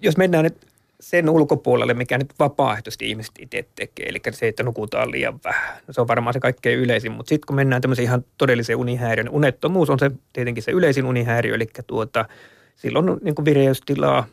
jos 0.00 0.16
mennään 0.16 0.44
nyt 0.44 0.73
sen 1.04 1.30
ulkopuolelle, 1.30 1.94
mikä 1.94 2.18
nyt 2.18 2.34
vapaaehtoisesti 2.38 3.08
ihmiset 3.08 3.32
itse 3.38 3.64
tekee, 3.74 4.08
eli 4.08 4.20
se, 4.30 4.48
että 4.48 4.62
nukutaan 4.62 5.10
liian 5.10 5.40
vähän. 5.44 5.76
No, 5.86 5.92
se 5.92 6.00
on 6.00 6.08
varmaan 6.08 6.34
se 6.34 6.40
kaikkein 6.40 6.78
yleisin, 6.78 7.12
mutta 7.12 7.28
sitten 7.28 7.46
kun 7.46 7.56
mennään 7.56 7.82
tämmöiseen 7.82 8.04
ihan 8.04 8.24
todelliseen 8.38 8.78
unihäiriöön, 8.78 9.28
unettomuus 9.28 9.90
on 9.90 9.98
se 9.98 10.10
tietenkin 10.32 10.62
se 10.62 10.70
yleisin 10.70 11.04
unihäiriö, 11.04 11.54
eli 11.54 11.66
tuota, 11.86 12.24
silloin 12.76 13.06
niin 13.22 13.34
kuin 13.34 13.44
vireystilaa 13.44 14.26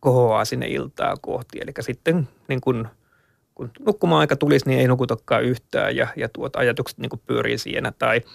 kohoaa 0.00 0.44
sinne 0.44 0.66
iltaa 0.66 1.14
kohti, 1.20 1.58
eli 1.60 1.72
sitten 1.80 2.28
niin 2.48 2.60
kuin, 2.60 2.88
kun 3.54 3.70
nukkuma-aika 3.86 4.36
tulisi, 4.36 4.68
niin 4.68 4.80
ei 4.80 4.88
nukutakaan 4.88 5.44
yhtään 5.44 5.96
ja, 5.96 6.08
ja 6.16 6.28
tuota, 6.28 6.58
ajatukset 6.58 6.98
niin 6.98 7.10
kuin 7.10 7.22
pyörii 7.26 7.58
siinä 7.58 7.92
tai– 7.98 8.20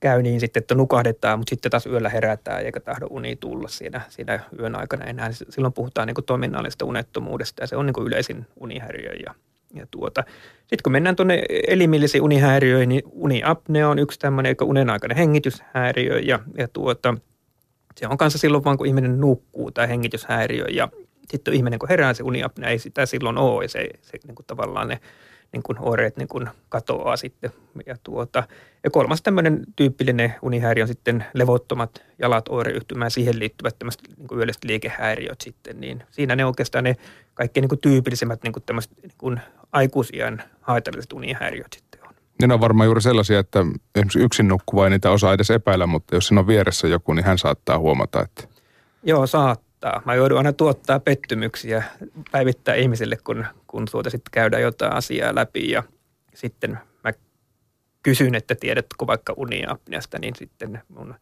käy 0.00 0.22
niin 0.22 0.40
sitten, 0.40 0.60
että 0.60 0.74
nukahdetaan, 0.74 1.38
mutta 1.38 1.50
sitten 1.50 1.70
taas 1.70 1.86
yöllä 1.86 2.08
herätään 2.08 2.64
eikä 2.64 2.80
tahdo 2.80 3.06
uni 3.10 3.36
tulla 3.36 3.68
siinä, 3.68 4.00
siinä 4.08 4.40
yön 4.58 4.76
aikana 4.76 5.04
enää. 5.04 5.32
Silloin 5.32 5.72
puhutaan 5.72 6.06
niin 6.06 6.14
kuin 6.14 6.24
toiminnallisesta 6.24 6.84
unettomuudesta 6.84 7.62
ja 7.62 7.66
se 7.66 7.76
on 7.76 7.86
niin 7.86 7.94
kuin 7.94 8.06
yleisin 8.06 8.46
unihäiriö. 8.56 9.12
Ja, 9.26 9.34
ja 9.74 9.86
tuota. 9.90 10.24
Sitten 10.58 10.82
kun 10.82 10.92
mennään 10.92 11.16
tuonne 11.16 11.42
elimillisiin 11.68 12.22
unihäiriöihin, 12.22 12.88
niin 12.88 13.02
uniapnea 13.12 13.88
on 13.88 13.98
yksi 13.98 14.18
tämmöinen 14.18 14.56
unenaikainen 14.62 15.16
hengityshäiriö 15.16 16.18
ja, 16.18 16.38
ja 16.56 16.68
tuota, 16.68 17.14
se 17.96 18.06
on 18.08 18.18
kanssa 18.18 18.38
silloin 18.38 18.64
vaan, 18.64 18.78
kun 18.78 18.86
ihminen 18.86 19.20
nukkuu 19.20 19.70
tai 19.70 19.88
hengityshäiriö 19.88 20.64
ja 20.70 20.88
sitten 21.30 21.54
ihminen 21.54 21.78
kun 21.78 21.88
herää 21.88 22.14
se 22.14 22.22
uniapnea, 22.22 22.70
ei 22.70 22.78
sitä 22.78 23.06
silloin 23.06 23.38
ole 23.38 23.64
ja 23.64 23.68
se, 23.68 23.88
se 24.02 24.18
niin 24.26 24.34
kuin 24.34 24.46
tavallaan 24.46 24.88
ne 24.88 25.00
niin 25.52 25.62
kuin 25.62 25.78
oireet 25.80 26.16
niin 26.16 26.28
kuin 26.28 26.48
katoaa 26.68 27.16
sitten. 27.16 27.50
Ja, 27.86 27.96
tuota, 28.02 28.42
ja 28.84 28.90
kolmas 28.90 29.22
tämmöinen 29.22 29.62
tyypillinen 29.76 30.34
unihäiriö 30.42 30.84
on 30.84 30.88
sitten 30.88 31.24
levottomat 31.34 32.02
jalat 32.18 32.48
oireyhtymään, 32.48 33.10
siihen 33.10 33.38
liittyvät 33.38 33.78
tämmöiset 33.78 34.02
niin 34.16 34.28
kuin 34.28 34.38
yölliset 34.38 34.64
liikehäiriöt 34.64 35.40
sitten. 35.40 35.80
Niin 35.80 36.02
siinä 36.10 36.36
ne 36.36 36.44
oikeastaan 36.44 36.84
ne 36.84 36.96
kaikkein 37.34 37.62
niin 37.62 37.68
kuin 37.68 37.80
tyypillisimmät 37.80 38.42
niin 38.42 38.52
kuin 38.52 38.62
tämmöiset 38.62 38.92
niin 39.02 39.12
kuin 39.18 39.40
aikuisiän 39.72 40.42
haitalliset 40.60 41.12
unihäiriöt 41.12 41.72
sitten 41.72 42.00
on. 42.08 42.14
Ne 42.42 42.54
on 42.54 42.60
varmaan 42.60 42.86
juuri 42.86 43.02
sellaisia, 43.02 43.38
että 43.38 43.60
esimerkiksi 43.94 44.20
yksin 44.20 44.48
nukkuva 44.48 44.84
ei 44.84 44.90
niitä 44.90 45.10
osaa 45.10 45.32
edes 45.32 45.50
epäillä, 45.50 45.86
mutta 45.86 46.14
jos 46.14 46.26
siinä 46.26 46.40
on 46.40 46.46
vieressä 46.46 46.88
joku, 46.88 47.12
niin 47.12 47.24
hän 47.24 47.38
saattaa 47.38 47.78
huomata, 47.78 48.22
että... 48.22 48.44
Joo, 49.02 49.26
saattaa 49.26 49.69
tuottaa. 49.80 50.02
Mä 50.04 50.14
joudun 50.14 50.38
aina 50.38 50.52
tuottaa 50.52 51.00
pettymyksiä 51.00 51.82
päivittää 52.30 52.74
ihmisille, 52.74 53.16
kun, 53.24 53.46
kun 53.66 53.86
tuota 53.90 54.10
sitten 54.10 54.30
käydään 54.32 54.62
jotain 54.62 54.92
asiaa 54.92 55.34
läpi 55.34 55.70
ja 55.70 55.82
sitten 56.34 56.78
mä 57.04 57.12
kysyn, 58.02 58.34
että 58.34 58.54
tiedätkö 58.54 59.06
vaikka 59.06 59.34
uniapneasta, 59.36 60.18
niin 60.18 60.34
sitten 60.36 60.82
mun 60.88 61.14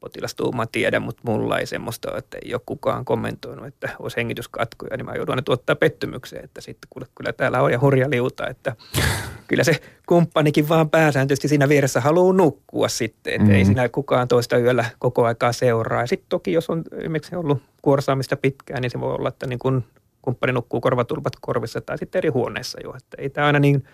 potilastuuma 0.00 0.66
tiedä, 0.66 1.00
mutta 1.00 1.22
mulla 1.24 1.58
ei 1.58 1.66
semmoista, 1.66 2.18
että 2.18 2.38
ei 2.44 2.54
ole 2.54 2.60
kukaan 2.66 3.04
kommentoinut, 3.04 3.66
että 3.66 3.88
olisi 3.98 4.16
hengityskatkoja, 4.16 4.96
niin 4.96 5.06
mä 5.06 5.14
joudun 5.14 5.32
aina 5.32 5.42
tuottaa 5.42 5.76
pettymykseen, 5.76 6.44
että 6.44 6.60
sitten 6.60 6.88
kuule, 6.90 7.06
kyllä 7.14 7.32
täällä 7.32 7.62
on 7.62 7.72
ja 7.72 7.80
hurja 7.80 8.10
liuta, 8.10 8.46
että 8.46 8.76
kyllä 9.48 9.64
se 9.64 9.80
kumppanikin 10.06 10.68
vaan 10.68 10.90
pääsääntöisesti 10.90 11.48
siinä 11.48 11.68
vieressä 11.68 12.00
haluaa 12.00 12.32
nukkua 12.32 12.88
sitten, 12.88 13.32
että 13.32 13.48
mm. 13.48 13.54
ei 13.54 13.64
siinä 13.64 13.88
kukaan 13.88 14.28
toista 14.28 14.58
yöllä 14.58 14.84
koko 14.98 15.24
aikaa 15.24 15.52
seuraa. 15.52 16.00
Ja 16.00 16.06
sitten 16.06 16.28
toki, 16.28 16.52
jos 16.52 16.70
on 16.70 16.84
esimerkiksi 16.92 17.36
ollut 17.36 17.62
kuorsaamista 17.82 18.36
pitkään, 18.36 18.82
niin 18.82 18.90
se 18.90 19.00
voi 19.00 19.14
olla, 19.14 19.28
että 19.28 19.46
niin 19.46 19.58
kun 19.58 19.84
kumppani 20.22 20.52
nukkuu 20.52 20.80
korvatulpat 20.80 21.32
korvissa 21.40 21.80
tai 21.80 21.98
sitten 21.98 22.18
eri 22.18 22.28
huoneessa 22.28 22.78
jo, 22.84 22.90
että 22.96 23.16
ei 23.18 23.30
tämä 23.30 23.46
aina 23.46 23.58
niin, 23.58 23.84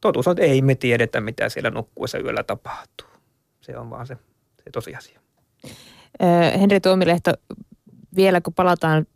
totuus 0.00 0.28
on, 0.28 0.32
että 0.32 0.42
ei 0.42 0.62
me 0.62 0.74
tiedetä, 0.74 1.20
mitä 1.20 1.48
siellä 1.48 1.70
nukkuessa 1.70 2.18
yöllä 2.18 2.42
tapahtuu. 2.42 3.08
Se 3.60 3.78
on 3.78 3.90
vaan 3.90 4.06
se, 4.06 4.16
se 4.64 4.70
tosiasia. 4.72 5.20
Henri 6.60 6.80
Tuomilehto, 6.80 7.32
vielä 8.16 8.40
kun 8.40 8.54
palataan 8.54 9.06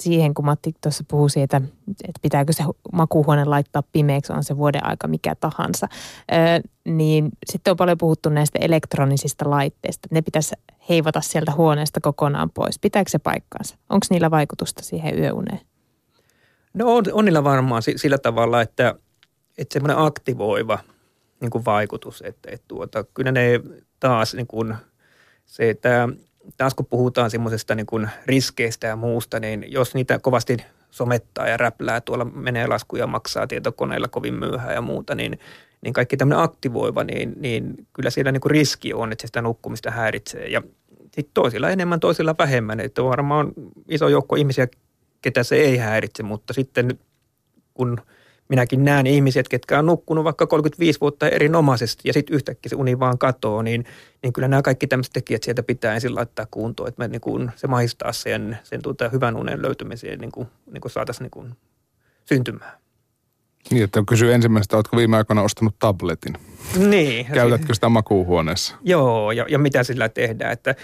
siihen, 0.00 0.34
kun 0.34 0.44
Matti 0.44 0.74
tuossa 0.80 1.04
puhui 1.08 1.30
siitä, 1.30 1.56
että 1.88 2.20
pitääkö 2.22 2.52
se 2.52 2.64
makuuhuone 2.92 3.44
laittaa 3.44 3.82
pimeäksi, 3.92 4.32
on 4.32 4.44
se 4.44 4.56
vuoden 4.56 4.86
aika 4.86 5.08
mikä 5.08 5.34
tahansa, 5.34 5.88
niin 6.84 7.28
sitten 7.52 7.70
on 7.70 7.76
paljon 7.76 7.98
puhuttu 7.98 8.28
näistä 8.28 8.58
elektronisista 8.62 9.50
laitteista. 9.50 10.08
Ne 10.10 10.22
pitäisi 10.22 10.54
heivata 10.88 11.20
sieltä 11.20 11.52
huoneesta 11.52 12.00
kokonaan 12.00 12.50
pois. 12.50 12.78
Pitääkö 12.78 13.10
se 13.10 13.18
paikkaansa? 13.18 13.76
Onko 13.90 14.06
niillä 14.10 14.30
vaikutusta 14.30 14.82
siihen 14.82 15.18
yöuneen? 15.18 15.60
No 16.74 16.94
on, 16.94 17.04
on 17.12 17.24
niillä 17.24 17.44
varmaan 17.44 17.82
sillä 17.96 18.18
tavalla, 18.18 18.62
että, 18.62 18.94
että 19.58 19.72
semmoinen 19.72 19.98
aktivoiva 19.98 20.78
niin 21.40 21.50
kuin 21.50 21.64
vaikutus, 21.64 22.22
että, 22.26 22.48
että 22.52 22.64
tuota, 22.68 23.04
kyllä 23.04 23.32
ne 23.32 23.60
taas 24.00 24.34
niin 24.34 24.46
kuin– 24.46 24.74
se, 25.52 25.70
että 25.70 26.08
taas 26.56 26.74
kun 26.74 26.86
puhutaan 26.86 27.30
semmoisesta 27.30 27.74
niin 27.74 28.08
riskeistä 28.26 28.86
ja 28.86 28.96
muusta, 28.96 29.40
niin 29.40 29.64
jos 29.68 29.94
niitä 29.94 30.18
kovasti 30.18 30.56
somettaa 30.90 31.48
ja 31.48 31.56
räplää, 31.56 32.00
tuolla 32.00 32.24
menee 32.24 32.66
laskuja, 32.66 33.06
maksaa 33.06 33.46
tietokoneilla 33.46 34.08
kovin 34.08 34.34
myöhään 34.34 34.74
ja 34.74 34.80
muuta, 34.80 35.14
niin, 35.14 35.38
niin 35.82 35.92
kaikki 35.92 36.16
tämmöinen 36.16 36.44
aktivoiva, 36.44 37.04
niin, 37.04 37.34
niin 37.36 37.86
kyllä 37.92 38.10
siellä 38.10 38.32
niin 38.32 38.40
kuin 38.40 38.50
riski 38.50 38.94
on, 38.94 39.12
että 39.12 39.22
se 39.22 39.26
sitä 39.26 39.42
nukkumista 39.42 39.90
häiritsee. 39.90 40.48
Ja 40.48 40.62
sitten 41.00 41.34
toisilla 41.34 41.70
enemmän, 41.70 42.00
toisilla 42.00 42.34
vähemmän. 42.38 42.80
Että 42.80 43.04
varmaan 43.04 43.52
iso 43.88 44.08
joukko 44.08 44.36
ihmisiä, 44.36 44.68
ketä 45.22 45.42
se 45.42 45.56
ei 45.56 45.76
häiritse, 45.76 46.22
mutta 46.22 46.52
sitten 46.52 46.98
kun– 47.74 48.00
minäkin 48.48 48.84
näen 48.84 49.06
ihmiset, 49.06 49.48
ketkä 49.48 49.78
on 49.78 49.86
nukkunut 49.86 50.24
vaikka 50.24 50.46
35 50.46 51.00
vuotta 51.00 51.28
erinomaisesti 51.28 52.02
ja 52.04 52.12
sitten 52.12 52.36
yhtäkkiä 52.36 52.70
se 52.70 52.76
uni 52.76 52.98
vaan 52.98 53.18
katoo, 53.18 53.62
niin, 53.62 53.84
niin 54.22 54.32
kyllä 54.32 54.48
nämä 54.48 54.62
kaikki 54.62 54.86
tämmöiset 54.86 55.12
tekijät 55.12 55.42
sieltä 55.42 55.62
pitää 55.62 55.94
ensin 55.94 56.14
laittaa 56.14 56.46
kuntoon, 56.50 56.88
että 56.88 57.02
me 57.02 57.08
niin 57.08 57.20
kuin, 57.20 57.50
se 57.56 57.66
maistaa 57.66 58.12
sen, 58.12 58.58
sen 58.62 58.82
tuota, 58.82 59.08
hyvän 59.08 59.36
unen 59.36 59.62
löytymiseen 59.62 60.18
niin 60.18 60.32
kuin, 60.32 60.48
niin 60.72 60.80
kuin 60.80 60.92
saataisiin 60.92 61.24
niin 61.24 61.30
kuin 61.30 61.54
syntymään. 62.24 62.82
Niin, 63.70 63.84
että 63.84 64.02
kysyy 64.08 64.32
ensimmäistä, 64.32 64.76
oletko 64.76 64.96
viime 64.96 65.16
aikoina 65.16 65.42
ostanut 65.42 65.74
tabletin? 65.78 66.34
Niin. 66.76 67.26
Käytätkö 67.26 67.74
sitä 67.74 67.88
makuuhuoneessa? 67.88 68.76
Joo, 68.82 69.32
ja, 69.32 69.46
ja 69.48 69.58
mitä 69.58 69.84
sillä 69.84 70.08
tehdään, 70.08 70.52
että 70.52 70.74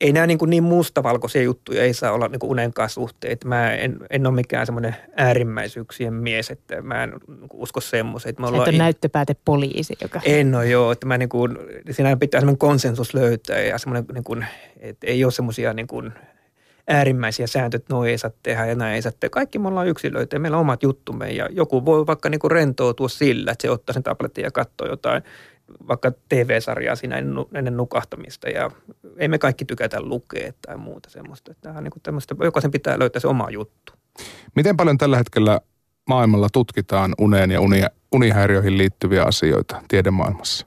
ei 0.00 0.12
nämä 0.12 0.26
niin, 0.26 0.38
kuin 0.38 0.50
niin 0.50 0.62
mustavalkoisia 0.62 1.42
juttuja, 1.42 1.82
ei 1.82 1.94
saa 1.94 2.12
olla 2.12 2.28
niin 2.28 2.40
kuin 2.40 2.50
unen 2.50 2.72
kanssa 2.72 2.94
suhteet. 2.94 3.44
Mä 3.44 3.72
en, 3.72 3.96
en 4.10 4.26
ole 4.26 4.34
mikään 4.34 4.66
semmoinen 4.66 4.96
äärimmäisyyksien 5.16 6.14
mies, 6.14 6.50
että 6.50 6.82
mä 6.82 7.02
en 7.02 7.10
niin 7.10 7.48
kuin 7.48 7.62
usko 7.62 7.80
semmoisen. 7.80 8.30
Että 8.30 8.42
me 8.42 8.48
ollaan... 8.48 8.68
Et 8.68 8.76
näyttöpääte 8.76 9.36
poliisi, 9.44 9.96
joka... 10.02 10.20
En 10.24 10.54
ole 10.54 10.68
joo, 10.68 10.92
että 10.92 11.06
mä 11.06 11.18
niin 11.18 11.28
kuin, 11.28 11.58
siinä 11.90 12.16
pitää 12.16 12.40
semmoinen 12.40 12.58
konsensus 12.58 13.14
löytää 13.14 13.60
ja 13.60 13.78
semmoinen, 13.78 14.04
niin 14.12 14.24
kuin, 14.24 14.46
että 14.80 15.06
ei 15.06 15.24
ole 15.24 15.32
semmoisia 15.32 15.72
niin 15.72 15.86
kuin 15.86 16.12
äärimmäisiä 16.88 17.46
sääntöjä, 17.46 17.78
että 17.78 17.94
noin 17.94 18.10
ei 18.10 18.18
saa 18.18 18.30
tehdä 18.42 18.66
ja 18.66 18.74
näin 18.74 18.94
ei 18.94 19.02
saa 19.02 19.12
tehdä. 19.12 19.30
Kaikki 19.30 19.58
me 19.58 19.68
ollaan 19.68 19.88
yksilöitä 19.88 20.36
ja 20.36 20.40
meillä 20.40 20.56
on 20.56 20.60
omat 20.60 20.82
juttumme 20.82 21.32
ja 21.32 21.48
joku 21.50 21.84
voi 21.84 22.06
vaikka 22.06 22.28
niin 22.28 22.38
kuin 22.38 22.50
rentoutua 22.50 23.08
sillä, 23.08 23.52
että 23.52 23.62
se 23.62 23.70
ottaa 23.70 23.92
sen 23.92 24.02
tabletin 24.02 24.44
ja 24.44 24.50
katsoo 24.50 24.88
jotain 24.88 25.22
vaikka 25.88 26.12
TV-sarjaa 26.28 26.96
siinä 26.96 27.16
ennen 27.54 27.76
nukahtamista 27.76 28.48
ja 28.48 28.70
ei 29.16 29.28
me 29.28 29.38
kaikki 29.38 29.64
tykätä 29.64 30.00
lukea 30.00 30.52
tai 30.66 30.76
muuta 30.76 31.10
semmoista. 31.10 31.54
Tämä 31.60 31.78
on 31.78 31.84
niin 31.84 31.92
tämmöistä, 32.02 32.34
jokaisen 32.44 32.70
pitää 32.70 32.98
löytää 32.98 33.20
se 33.20 33.28
oma 33.28 33.50
juttu. 33.50 33.92
Miten 34.54 34.76
paljon 34.76 34.98
tällä 34.98 35.16
hetkellä 35.16 35.60
maailmalla 36.08 36.48
tutkitaan 36.52 37.14
uneen 37.18 37.50
ja 37.50 37.60
uni, 37.60 37.82
unihäiriöihin 38.12 38.78
liittyviä 38.78 39.22
asioita 39.22 39.82
tiedemaailmassa? 39.88 40.66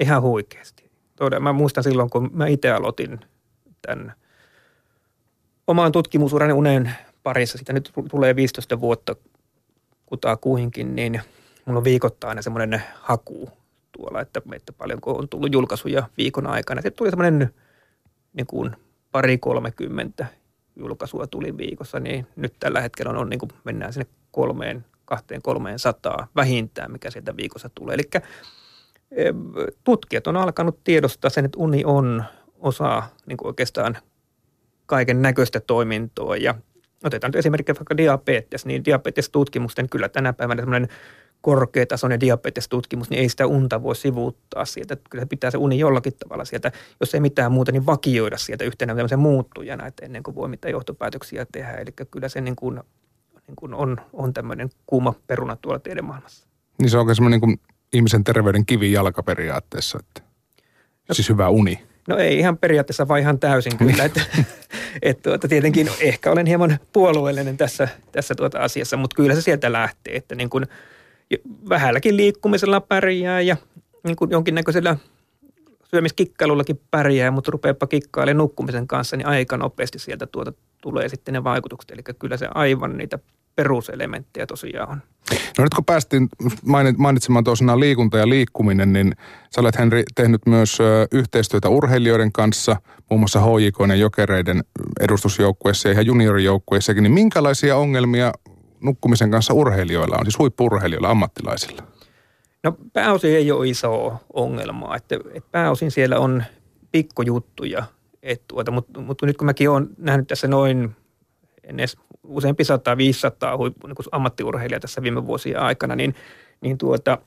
Ihan 0.00 0.22
huikeasti. 0.22 0.90
Todella, 1.16 1.42
mä 1.42 1.52
muistan 1.52 1.84
silloin, 1.84 2.10
kun 2.10 2.30
mä 2.32 2.46
itse 2.46 2.70
aloitin 2.70 3.20
tämän 3.82 4.12
omaan 5.66 5.92
tutkimusurani 5.92 6.52
unen 6.52 6.90
parissa, 7.22 7.58
sitä 7.58 7.72
nyt 7.72 7.92
tulee 8.10 8.36
15 8.36 8.80
vuotta 8.80 9.16
kutaa 10.06 10.36
kuhinkin, 10.36 10.96
niin 10.96 11.20
mulla 11.66 11.78
on 11.78 11.84
viikoittain 11.84 12.42
semmoinen 12.42 12.82
haku 13.00 13.50
tuolla, 13.96 14.20
että, 14.20 14.42
että 14.52 14.72
paljonko 14.72 15.12
on 15.12 15.28
tullut 15.28 15.52
julkaisuja 15.52 16.08
viikon 16.16 16.46
aikana. 16.46 16.80
Sitten 16.82 16.98
tuli 16.98 17.10
semmoinen 17.10 17.54
niin 18.32 18.46
kuin 18.46 18.76
pari 19.12 19.38
kolmekymmentä 19.38 20.26
julkaisua 20.76 21.26
tuli 21.26 21.56
viikossa, 21.56 22.00
niin 22.00 22.26
nyt 22.36 22.54
tällä 22.60 22.80
hetkellä 22.80 23.10
on, 23.10 23.16
on 23.16 23.30
niin 23.30 23.38
kuin 23.38 23.50
mennään 23.64 23.92
sinne 23.92 24.06
kolmeen, 24.30 24.84
kahteen, 25.04 25.42
kolmeen 25.42 25.78
sataa 25.78 26.26
vähintään, 26.36 26.92
mikä 26.92 27.10
sieltä 27.10 27.36
viikossa 27.36 27.70
tulee. 27.74 27.94
Eli 27.94 28.22
tutkijat 29.84 30.26
on 30.26 30.36
alkanut 30.36 30.84
tiedostaa 30.84 31.30
sen, 31.30 31.44
että 31.44 31.58
uni 31.58 31.82
on 31.84 32.24
osa 32.58 33.02
niin 33.26 33.36
kuin 33.36 33.46
oikeastaan 33.46 33.96
kaiken 34.86 35.22
näköistä 35.22 35.60
toimintoa. 35.60 36.36
Ja 36.36 36.54
otetaan 37.04 37.28
nyt 37.28 37.36
esimerkiksi 37.36 37.80
vaikka 37.80 37.96
diabetes, 37.96 38.66
niin 38.66 38.84
diabetestutkimusten 38.84 39.88
kyllä 39.88 40.08
tänä 40.08 40.32
päivänä 40.32 40.62
semmoinen 40.62 40.88
korkeatasoinen 41.46 42.20
diabetestutkimus, 42.20 43.10
niin 43.10 43.20
ei 43.20 43.28
sitä 43.28 43.46
unta 43.46 43.82
voi 43.82 43.96
sivuuttaa 43.96 44.64
sieltä. 44.64 44.96
Kyllä 45.10 45.22
se 45.22 45.26
pitää 45.26 45.50
se 45.50 45.58
uni 45.58 45.78
jollakin 45.78 46.12
tavalla 46.18 46.44
sieltä, 46.44 46.72
jos 47.00 47.14
ei 47.14 47.20
mitään 47.20 47.52
muuta, 47.52 47.72
niin 47.72 47.86
vakioida 47.86 48.38
sieltä 48.38 48.64
yhtenä 48.64 48.94
tämmöisen 48.94 49.18
muuttujana, 49.18 49.86
että 49.86 50.04
ennen 50.04 50.22
kuin 50.22 50.34
voi 50.34 50.48
mitään 50.48 50.72
johtopäätöksiä 50.72 51.46
tehdä. 51.52 51.72
Eli 51.72 51.90
kyllä 52.10 52.28
se 52.28 52.40
niin 52.40 52.56
kuin, 52.56 52.80
niin 53.48 53.56
kuin 53.56 53.74
on, 53.74 53.96
on 54.12 54.32
tämmöinen 54.34 54.70
kuuma 54.86 55.14
peruna 55.26 55.56
tuolla 55.56 55.78
tiedemaailmassa. 55.78 56.46
Niin 56.78 56.90
se 56.90 56.96
on 56.96 57.00
oikein 57.00 57.16
semmoinen 57.16 57.40
niin 57.40 57.58
kuin 57.58 57.74
ihmisen 57.92 58.24
terveyden 58.24 58.66
kivi 58.66 58.92
jalkaperiaatteessa, 58.92 59.98
että 59.98 60.22
no, 61.08 61.14
siis 61.14 61.28
hyvä 61.28 61.48
uni. 61.48 61.82
No 62.08 62.16
ei 62.16 62.38
ihan 62.38 62.58
periaatteessa, 62.58 63.08
vaan 63.08 63.20
ihan 63.20 63.38
täysin 63.38 63.78
kyllä. 63.78 64.04
että, 64.04 64.20
et 65.02 65.22
tuota, 65.22 65.48
tietenkin 65.48 65.90
ehkä 66.00 66.30
olen 66.30 66.46
hieman 66.46 66.78
puolueellinen 66.92 67.56
tässä, 67.56 67.88
tässä 68.12 68.34
tuota 68.34 68.58
asiassa, 68.58 68.96
mutta 68.96 69.16
kyllä 69.16 69.34
se 69.34 69.40
sieltä 69.40 69.72
lähtee, 69.72 70.16
että 70.16 70.34
niin 70.34 70.50
kuin 70.50 70.66
vähälläkin 71.68 72.16
liikkumisella 72.16 72.80
pärjää 72.80 73.40
ja 73.40 73.56
niin 74.04 74.16
kuin 74.16 74.30
jonkinnäköisellä 74.30 74.96
syömiskikkailullakin 75.90 76.80
pärjää, 76.90 77.30
mutta 77.30 77.50
rupeapa 77.50 77.86
kikkailemaan 77.86 78.38
nukkumisen 78.38 78.86
kanssa, 78.86 79.16
niin 79.16 79.26
aika 79.26 79.56
nopeasti 79.56 79.98
sieltä 79.98 80.26
tuota 80.26 80.52
tulee 80.82 81.08
sitten 81.08 81.34
ne 81.34 81.44
vaikutukset. 81.44 81.90
Eli 81.90 82.02
kyllä 82.18 82.36
se 82.36 82.48
aivan 82.54 82.96
niitä 82.96 83.18
peruselementtejä 83.56 84.46
tosiaan 84.46 84.88
on. 84.90 85.02
No 85.58 85.64
nyt 85.64 85.74
kun 85.74 85.84
päästiin 85.84 86.28
mainitsemaan 86.96 87.44
tuossa 87.44 87.80
liikunta 87.80 88.18
ja 88.18 88.28
liikkuminen, 88.28 88.92
niin 88.92 89.16
sä 89.54 89.60
olet 89.60 89.78
Henri 89.78 90.02
tehnyt 90.14 90.46
myös 90.46 90.78
yhteistyötä 91.12 91.68
urheilijoiden 91.68 92.32
kanssa, 92.32 92.76
muun 93.10 93.20
muassa 93.20 93.40
HJK 93.40 93.88
ja 93.88 93.94
Jokereiden 93.94 94.64
edustusjoukkueessa 95.00 95.88
ja 95.88 95.92
ihan 95.92 96.06
juniorijoukkueissakin, 96.06 97.02
niin 97.02 97.12
minkälaisia 97.12 97.76
ongelmia 97.76 98.32
nukkumisen 98.86 99.30
kanssa 99.30 99.54
urheilijoilla 99.54 100.16
on, 100.16 100.24
siis 100.26 100.38
huippurheilijoilla, 100.38 101.10
ammattilaisilla? 101.10 101.82
No 102.62 102.76
pääosin 102.92 103.36
ei 103.36 103.52
ole 103.52 103.68
iso 103.68 104.14
ongelma, 104.32 104.96
että, 104.96 105.16
että 105.34 105.48
pääosin 105.52 105.90
siellä 105.90 106.18
on 106.18 106.44
pikkujuttuja, 106.92 107.84
tuota, 108.48 108.70
mutta, 108.70 109.00
mutta 109.00 109.26
nyt 109.26 109.36
kun 109.36 109.46
mäkin 109.46 109.70
olen 109.70 109.88
nähnyt 109.98 110.26
tässä 110.26 110.48
noin 110.48 110.96
en 111.66 111.80
edes 111.80 111.96
useampi 112.24 112.64
100, 112.64 112.96
500 112.96 113.56
huippu, 113.56 113.86
niin 113.86 113.96
ammattiurheilijaa 114.12 114.80
tässä 114.80 115.02
viime 115.02 115.26
vuosien 115.26 115.60
aikana, 115.60 115.96
niin, 115.96 116.14
niin, 116.60 116.78
tuota, 116.78 117.18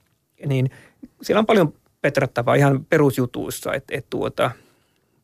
niin 0.45 0.69
siellä 1.22 1.39
on 1.39 1.45
paljon 1.45 1.74
petrattavaa 2.02 2.56
ihan 2.56 2.86
perusjutuissa, 2.86 3.74
että 3.74 3.98
et 3.98 4.06
tuota, 4.10 4.52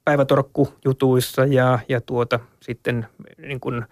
päivätorkkujutuissa 0.06 1.46
ja, 1.46 1.80
ja 1.90 2.02
tuota, 2.02 2.40
sitten 2.60 3.08
niin 3.38 3.60
kuin, 3.60 3.86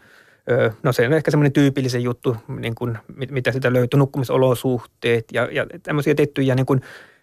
no 0.83 0.93
se 0.93 1.07
on 1.07 1.13
ehkä 1.13 1.31
semmoinen 1.31 1.51
tyypillisen 1.51 2.03
juttu, 2.03 2.37
niin 2.47 2.75
kuin, 2.75 2.97
mitä 3.29 3.51
sitä 3.51 3.73
löytyy, 3.73 3.97
nukkumisolosuhteet 3.97 5.25
ja, 5.33 5.49
ja 5.51 5.65
tämmöisiä 5.83 6.15
tiettyjä 6.15 6.55
niin 6.55 6.65
kuin 6.65 6.81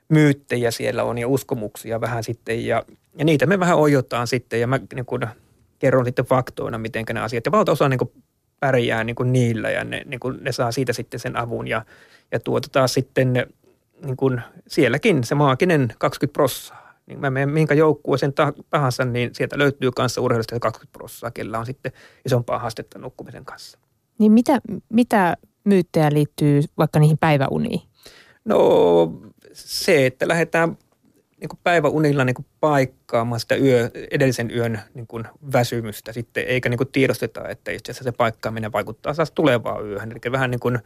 myyttejä 0.09 0.71
siellä 0.71 1.05
on 1.05 1.19
ja 1.19 1.29
uskomuksia 1.29 2.01
vähän 2.01 2.25
sitten 2.25 2.67
ja, 2.67 2.83
ja 3.19 3.25
niitä 3.25 3.47
me 3.47 3.61
vähän 3.61 3.79
ojotaan 3.79 4.27
sitten 4.27 4.61
ja 4.61 4.67
mä 4.67 4.81
niin 4.95 5.07
kuin, 5.07 5.27
kerron 5.79 6.05
sitten 6.05 6.25
faktoina, 6.25 6.79
miten 6.79 7.05
ne 7.13 7.21
asiat. 7.21 7.47
Ja 7.47 7.53
valtaosa 7.53 7.89
niin 7.89 7.99
kuin 7.99 8.13
pärjää 8.61 9.05
niin 9.05 9.17
kuin 9.17 9.33
niillä 9.33 9.71
ja 9.71 9.85
ne, 9.85 10.03
niin 10.07 10.21
kuin 10.21 10.39
ne 10.41 10.53
saa 10.53 10.73
siitä 10.73 10.93
sitten 10.93 11.21
sen 11.21 11.37
avun. 11.37 11.69
Ja, 11.69 11.85
ja 12.33 12.41
taas 12.73 12.95
sitten 12.95 13.33
niin 14.03 14.17
kuin 14.17 14.41
sielläkin 14.69 15.25
se 15.25 15.35
maaginen 15.35 15.93
20 15.99 16.33
prossaa. 16.33 16.89
Niin 17.11 17.20
mä 17.20 17.31
menen 17.31 17.51
minkä 17.51 17.75
joukkueeseen 17.75 18.33
tahansa, 18.70 19.05
niin 19.05 19.31
sieltä 19.35 19.59
löytyy 19.59 19.90
kanssa 19.92 20.20
urheilusta 20.20 20.61
20 20.61 20.92
prossaa, 20.92 21.31
kellä 21.31 21.59
on 21.59 21.66
sitten 21.66 21.92
isompaa 22.25 22.59
haastetta 22.59 22.99
nukkumisen 22.99 23.44
kanssa. 23.44 23.79
Niin 24.18 24.33
mitä, 24.33 24.61
mitä 24.88 25.37
myyttejä 25.64 26.11
liittyy 26.12 26.62
vaikka 26.79 26.99
niihin 26.99 27.18
päiväuniin? 27.18 27.81
No 28.44 28.59
se, 29.53 30.07
että 30.07 30.29
lähdetään 30.29 30.79
niin 31.40 31.49
kuin 31.49 31.61
päiväunilla 31.64 32.25
niin 32.25 32.35
kuin 32.35 32.46
paikkaamaan 32.61 33.40
sitä 33.40 33.55
yö, 33.55 33.90
edellisen 34.11 34.51
yön 34.51 34.81
niin 34.94 35.07
kuin 35.07 35.25
väsymystä 35.53 36.12
sitten, 36.12 36.44
eikä 36.44 36.68
niin 36.68 36.79
kuin 36.79 36.92
tiedosteta, 36.92 37.49
että 37.49 37.70
itse 37.70 37.92
asiassa 37.92 38.05
se 38.05 38.12
paikkaaminen 38.12 38.73
vaikuttaa 38.73 39.14
taas 39.14 39.31
tulevaan 39.31 39.87
yöhön. 39.87 40.11
Eli 40.11 40.33
vähän 40.33 40.51
niin 40.51 40.61
kuin 40.61 40.79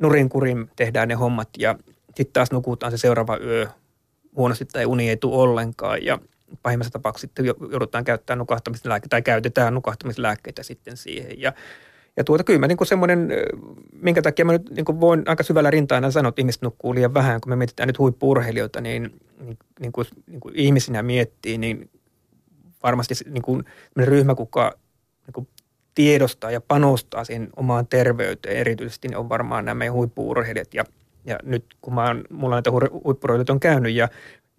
nurinkurin 0.00 0.70
tehdään 0.76 1.08
ne 1.08 1.14
hommat 1.14 1.48
ja 1.58 1.78
sitten 2.14 2.32
taas 2.32 2.52
nukutaan 2.52 2.92
se 2.92 2.98
seuraava 2.98 3.36
yö 3.36 3.66
huonosti 4.36 4.64
tai 4.64 4.86
uni 4.86 5.08
ei 5.08 5.16
tule 5.16 5.36
ollenkaan 5.42 6.04
ja 6.04 6.18
pahimmassa 6.62 6.92
tapauksessa 6.92 7.26
sitten 7.26 7.44
joudutaan 7.46 8.04
käyttämään 8.04 8.38
nukahtamislääkkeitä 8.38 9.10
tai 9.10 9.22
käytetään 9.22 9.74
nukahtamislääkkeitä 9.74 10.62
sitten 10.62 10.96
siihen 10.96 11.40
ja 11.40 11.52
ja 12.18 12.24
tuota, 12.24 12.44
kyllä 12.44 12.58
mä 12.58 12.66
niin 12.66 12.78
kuin 12.78 12.88
semmoinen, 12.88 13.28
minkä 13.92 14.22
takia 14.22 14.44
mä 14.44 14.52
nyt 14.52 14.70
niin 14.70 14.84
kuin 14.84 15.00
voin 15.00 15.22
aika 15.26 15.42
syvällä 15.42 15.70
rintaina 15.70 16.10
sanoa, 16.10 16.28
että 16.28 16.40
ihmiset 16.40 16.62
nukkuu 16.62 16.94
liian 16.94 17.14
vähän, 17.14 17.40
kun 17.40 17.50
me 17.50 17.56
mietitään 17.56 17.86
nyt 17.86 17.98
huippuurheilijoita, 17.98 18.80
niin, 18.80 19.20
niin, 19.40 19.58
niin, 19.80 19.92
kuin, 19.92 20.06
niin 20.26 20.40
kuin 20.40 20.54
ihmisinä 20.56 21.02
miettii, 21.02 21.58
niin 21.58 21.90
varmasti 22.82 23.14
niin 23.30 23.42
kuin 23.42 23.64
ryhmä, 23.96 24.34
kuka 24.34 24.72
niin 25.26 25.32
kuin 25.32 25.48
tiedostaa 25.94 26.50
ja 26.50 26.60
panostaa 26.60 27.24
siihen 27.24 27.48
omaan 27.56 27.86
terveyteen 27.86 28.56
erityisesti, 28.56 29.08
niin 29.08 29.18
on 29.18 29.28
varmaan 29.28 29.64
nämä 29.64 29.74
meidän 29.74 29.94
huippuurheilijat. 29.94 30.74
Ja, 30.74 30.84
ja 31.24 31.38
nyt 31.42 31.64
kun 31.80 31.94
mä 31.94 32.06
oon, 32.06 32.24
mulla 32.30 32.54
näitä 32.54 32.70
huippuurheilijoita 32.70 33.52
on 33.52 33.60
käynyt 33.60 33.94
ja 33.94 34.08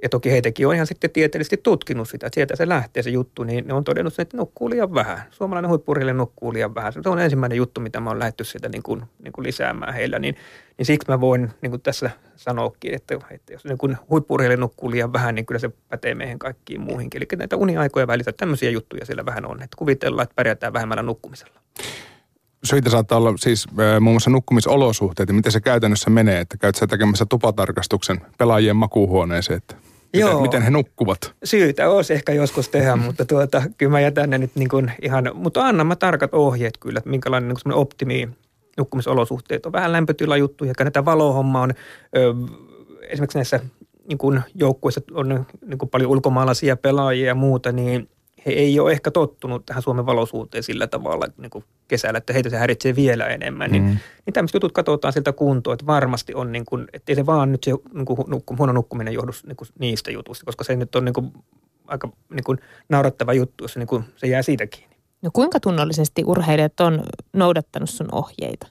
ja 0.03 0.09
toki 0.09 0.31
heitäkin 0.31 0.67
on 0.67 0.73
ihan 0.75 0.87
sitten 0.87 1.09
tieteellisesti 1.11 1.57
tutkinut 1.57 2.09
sitä, 2.09 2.27
että 2.27 2.35
sieltä 2.35 2.55
se 2.55 2.69
lähtee 2.69 3.03
se 3.03 3.09
juttu, 3.09 3.43
niin 3.43 3.67
ne 3.67 3.73
on 3.73 3.83
todennut, 3.83 4.19
että 4.19 4.37
nukkuu 4.37 4.69
liian 4.69 4.93
vähän. 4.93 5.21
Suomalainen 5.31 5.69
huippurille 5.69 6.13
nukkuu 6.13 6.53
liian 6.53 6.75
vähän. 6.75 6.93
Se 6.93 7.09
on 7.09 7.19
ensimmäinen 7.19 7.57
juttu, 7.57 7.81
mitä 7.81 7.99
mä 7.99 8.09
oon 8.09 8.19
lähdetty 8.19 8.43
sieltä 8.43 8.69
niin 8.69 8.83
kuin, 8.83 9.03
niin 9.23 9.31
kuin 9.31 9.43
lisäämään 9.43 9.93
heillä. 9.93 10.19
Niin, 10.19 10.35
niin 10.77 10.85
siksi 10.85 11.11
mä 11.11 11.21
voin 11.21 11.49
niin 11.61 11.69
kuin 11.69 11.81
tässä 11.81 12.09
sanoakin, 12.35 12.93
että, 12.93 13.19
että 13.31 13.53
jos 13.53 13.65
niin 13.65 13.97
huippurille 14.09 14.57
nukkuu 14.57 14.91
liian 14.91 15.13
vähän, 15.13 15.35
niin 15.35 15.45
kyllä 15.45 15.59
se 15.59 15.69
pätee 15.89 16.15
meihin 16.15 16.39
kaikkiin 16.39 16.81
muihinkin. 16.81 17.21
Eli 17.21 17.37
näitä 17.37 17.55
uniaikoja 17.55 18.07
välillä 18.07 18.31
tämmöisiä 18.31 18.69
juttuja 18.69 19.05
siellä 19.05 19.25
vähän 19.25 19.45
on. 19.45 19.61
Että 19.61 19.77
kuvitellaan, 19.77 20.23
että 20.23 20.35
pärjätään 20.35 20.73
vähemmällä 20.73 21.03
nukkumisella 21.03 21.59
syitä 22.63 22.89
saattaa 22.89 23.17
olla 23.17 23.33
siis 23.37 23.67
muun 23.99 24.13
muassa 24.13 24.29
nukkumisolosuhteet 24.29 25.29
ja 25.29 25.35
miten 25.35 25.51
se 25.51 25.61
käytännössä 25.61 26.09
menee, 26.09 26.39
että 26.39 26.57
käyt 26.57 26.75
sä 26.75 26.87
tekemässä 26.87 27.25
tupatarkastuksen 27.25 28.21
pelaajien 28.37 28.75
makuuhuoneeseen, 28.75 29.57
että 29.57 29.75
Miten, 30.13 30.29
Joo. 30.29 30.41
miten 30.41 30.61
he 30.61 30.69
nukkuvat? 30.69 31.35
Syytä 31.43 31.89
olisi 31.89 32.13
ehkä 32.13 32.33
joskus 32.33 32.69
tehdä, 32.69 32.95
mutta 33.05 33.25
tuota, 33.25 33.63
kyllä 33.77 33.91
mä 33.91 33.99
jätän 33.99 34.29
ne 34.29 34.37
nyt 34.37 34.51
niin 34.55 34.69
kuin 34.69 34.91
ihan, 35.01 35.31
mutta 35.33 35.65
annan 35.65 35.87
mä 35.87 35.95
tarkat 35.95 36.33
ohjeet 36.33 36.77
kyllä, 36.77 36.97
että 36.97 37.09
minkälainen 37.09 37.55
niin 37.65 37.73
optimi 37.73 38.29
nukkumisolosuhteet 38.77 39.65
on. 39.65 39.71
Vähän 39.71 39.91
lämpötilajuttuja, 39.91 40.73
näitä 40.79 41.05
valohomma 41.05 41.61
on 41.61 41.73
ö, 42.17 42.33
esimerkiksi 43.01 43.37
näissä 43.37 43.59
niin 44.07 44.17
kuin 44.17 44.41
joukkueissa 44.55 45.01
on 45.13 45.45
niin 45.65 45.77
kuin 45.77 45.89
paljon 45.89 46.11
ulkomaalaisia 46.11 46.77
pelaajia 46.77 47.27
ja 47.27 47.35
muuta, 47.35 47.71
niin 47.71 48.09
he 48.45 48.51
ei 48.51 48.79
ole 48.79 48.91
ehkä 48.91 49.11
tottunut 49.11 49.65
tähän 49.65 49.83
Suomen 49.83 50.05
valosuuteen 50.05 50.63
sillä 50.63 50.87
tavalla 50.87 51.25
niin 51.37 51.49
kuin 51.49 51.63
kesällä, 51.87 52.17
että 52.17 52.33
heitä 52.33 52.49
se 52.49 52.57
häiritsee 52.57 52.95
vielä 52.95 53.27
enemmän. 53.27 53.71
Niin, 53.71 53.83
mm. 53.83 53.89
niin, 53.89 53.99
niin 54.25 54.33
tämmöiset 54.33 54.53
jutut 54.53 54.71
katsotaan 54.71 55.13
siltä 55.13 55.33
kuntoon, 55.33 55.73
että 55.73 55.85
varmasti 55.85 56.33
on, 56.33 56.51
niin 56.51 56.65
kuin, 56.65 56.87
että 56.93 57.11
ei 57.11 57.15
se 57.15 57.25
vaan 57.25 57.51
nyt 57.51 57.63
se 57.63 57.71
niin 57.93 58.05
kuin, 58.05 58.19
nukku, 58.27 58.55
huono 58.57 58.73
nukkuminen 58.73 59.13
johdu 59.13 59.31
niin 59.45 59.55
kuin 59.55 59.67
niistä 59.79 60.11
jutuista, 60.11 60.45
koska 60.45 60.63
se 60.63 60.75
nyt 60.75 60.95
on 60.95 61.05
niin 61.05 61.13
kuin, 61.13 61.33
aika 61.87 62.09
niin 62.29 62.43
kuin 62.43 62.59
naurattava 62.89 63.33
juttu, 63.33 63.63
jos 63.63 63.73
se, 63.73 63.79
niin 63.79 63.87
kuin, 63.87 64.03
se 64.15 64.27
jää 64.27 64.41
siitä 64.41 64.67
kiinni. 64.67 64.95
No 65.21 65.29
kuinka 65.33 65.59
tunnollisesti 65.59 66.23
urheilijat 66.25 66.79
on 66.79 67.03
noudattanut 67.33 67.89
sun 67.89 68.07
ohjeita? 68.11 68.67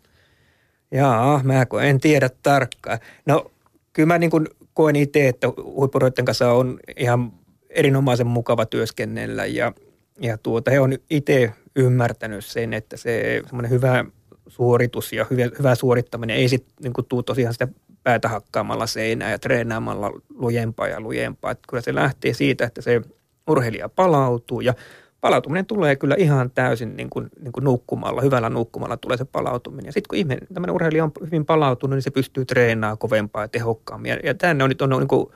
Jaa, 0.91 1.41
mä 1.45 1.67
en 1.83 2.01
tiedä 2.01 2.31
tarkkaan. 2.43 2.99
No 3.27 3.51
kyllä 3.93 4.07
mä 4.07 4.19
niin 4.19 4.31
kuin 4.31 4.47
koen 4.75 4.97
itse, 4.97 5.29
että 5.29 5.49
huippuroiden 5.65 6.25
kanssa 6.25 6.53
on 6.53 6.81
ihan 6.97 7.33
erinomaisen 7.71 8.27
mukava 8.27 8.67
työskennellä 8.67 9.47
ja, 9.47 9.73
ja 10.21 10.39
tuota, 10.39 10.71
he 10.71 10.81
on 10.81 10.93
itse 11.11 11.53
ymmärtänyt 11.77 12.45
sen, 12.45 12.75
että 12.75 12.97
se 12.97 13.43
semmoinen 13.47 13.71
hyvä 13.71 14.05
suoritus 14.49 15.13
ja 15.13 15.27
hyvä, 15.31 15.43
hyvä 15.59 15.75
suorittaminen 15.75 16.37
ei 16.37 16.49
sitten 16.49 16.75
niin 16.83 17.07
tule 17.09 17.23
tosiaan 17.23 17.53
sitä 17.53 17.69
päätä 18.03 18.29
hakkaamalla 18.29 18.87
seinää 18.87 19.31
ja 19.31 19.39
treenaamalla 19.39 20.11
lujempaa 20.35 20.89
ja 20.89 21.01
lujempaa. 21.01 21.51
Että 21.51 21.65
kyllä 21.69 21.81
se 21.81 21.95
lähtee 21.95 22.35
siitä, 22.35 22.65
että 22.65 22.83
se 22.83 23.03
urheilija 23.49 23.89
palautuu 23.89 24.61
ja 24.61 24.75
palautuminen 25.21 25.67
tulee 25.67 25.97
kyllä 25.97 26.15
ihan 26.19 26.51
täysin 26.51 26.97
niin 26.97 27.11
kuin, 27.11 27.29
niin 27.41 27.53
kuin 27.53 27.65
nukkumalla, 27.65 28.21
hyvällä 28.21 28.51
nukkumalla 28.51 28.97
tulee 28.97 29.17
se 29.17 29.25
palautuminen. 29.25 29.87
Ja 29.87 29.93
sitten 29.93 30.09
kun 30.09 30.19
ihminen, 30.19 30.47
tämmöinen 30.55 30.75
urheilija 30.75 31.05
on 31.05 31.13
hyvin 31.27 31.47
palautunut, 31.47 31.97
niin 31.97 32.03
se 32.03 32.11
pystyy 32.11 32.45
treenaamaan 32.45 32.99
kovempaa 32.99 33.45
ja 33.45 33.49
tehokkaammin. 33.49 34.09
Ja, 34.09 34.17
ja 34.25 34.35
tänne 34.35 34.65
on 34.65 34.71
nyt 34.71 34.83
on, 34.83 34.93
on 34.93 35.01
niin 35.01 35.09
kuin 35.09 35.27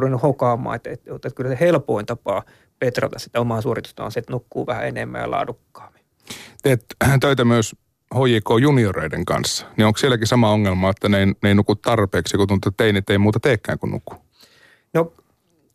ruvennut 0.00 0.22
hokaamaan, 0.22 0.76
että, 0.76 0.90
että, 0.90 1.14
että 1.14 1.30
kyllä 1.34 1.50
se 1.50 1.56
helpoin 1.60 2.06
tapa 2.06 2.42
petrata 2.78 3.18
sitä 3.18 3.40
omaa 3.40 3.60
suoritusta 3.60 4.04
on 4.04 4.12
se, 4.12 4.20
että 4.20 4.32
nukkuu 4.32 4.66
vähän 4.66 4.88
enemmän 4.88 5.20
ja 5.20 5.30
laadukkaammin. 5.30 6.02
Teet 6.62 6.84
töitä 7.20 7.44
myös 7.44 7.76
HJK-junioreiden 8.14 9.24
kanssa, 9.24 9.66
niin 9.76 9.86
onko 9.86 9.98
sielläkin 9.98 10.26
sama 10.26 10.52
ongelma, 10.52 10.90
että 10.90 11.08
ne 11.08 11.18
ei, 11.18 11.26
ne 11.26 11.48
ei 11.48 11.54
nuku 11.54 11.74
tarpeeksi, 11.74 12.36
kun 12.36 12.48
tuntuu, 12.48 12.68
että 12.68 12.84
teinit 12.84 13.10
ei 13.10 13.18
muuta 13.18 13.40
teekään 13.40 13.78
kuin 13.78 13.90
nuku? 13.90 14.14
No 14.94 15.12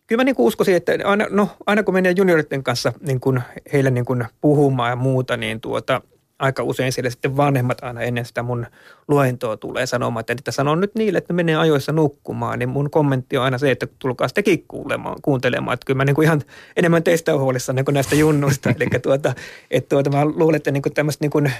kyllä 0.07 0.19
mä 0.19 0.23
niin 0.23 0.35
uskoisin, 0.37 0.75
että 0.75 0.91
aina, 1.05 1.25
no, 1.29 1.49
aina 1.65 1.83
kun 1.83 1.93
menee 1.93 2.13
junioritten 2.17 2.63
kanssa 2.63 2.93
niin 3.01 3.19
kun 3.19 3.41
heille 3.73 3.91
niin 3.91 4.05
kun 4.05 4.25
puhumaan 4.41 4.89
ja 4.89 4.95
muuta, 4.95 5.37
niin 5.37 5.61
tuota, 5.61 6.01
aika 6.39 6.63
usein 6.63 6.91
siellä 6.91 7.09
sitten 7.09 7.37
vanhemmat 7.37 7.83
aina 7.83 8.01
ennen 8.01 8.25
sitä 8.25 8.43
mun 8.43 8.65
luentoa 9.07 9.57
tulee 9.57 9.85
sanomaan, 9.85 10.21
että, 10.21 10.33
että 10.33 10.51
sanon 10.51 10.81
nyt 10.81 10.95
niille, 10.95 11.17
että 11.17 11.33
menee 11.33 11.55
ajoissa 11.55 11.91
nukkumaan, 11.91 12.59
niin 12.59 12.69
mun 12.69 12.89
kommentti 12.89 13.37
on 13.37 13.43
aina 13.43 13.57
se, 13.57 13.71
että 13.71 13.87
tulkaa 13.99 14.27
sitäkin 14.27 14.65
kuulemaan, 14.67 15.17
kuuntelemaan, 15.21 15.73
että 15.73 15.85
kyllä 15.85 15.97
mä 15.97 16.05
niin 16.05 16.15
kuin 16.15 16.25
ihan 16.25 16.41
enemmän 16.75 17.03
teistä 17.03 17.33
on 17.33 17.39
huolissaan 17.39 17.75
niin 17.75 17.85
kuin 17.85 17.93
näistä 17.93 18.15
junnuista, 18.15 18.69
eli 18.79 18.87
tuota, 19.03 19.33
että 19.71 19.89
tuota, 19.89 20.09
mä 20.09 20.25
luulen, 20.25 20.55
että 20.55 20.71
niin 20.71 20.83
tämmöiset 20.93 21.21
niin 21.21 21.51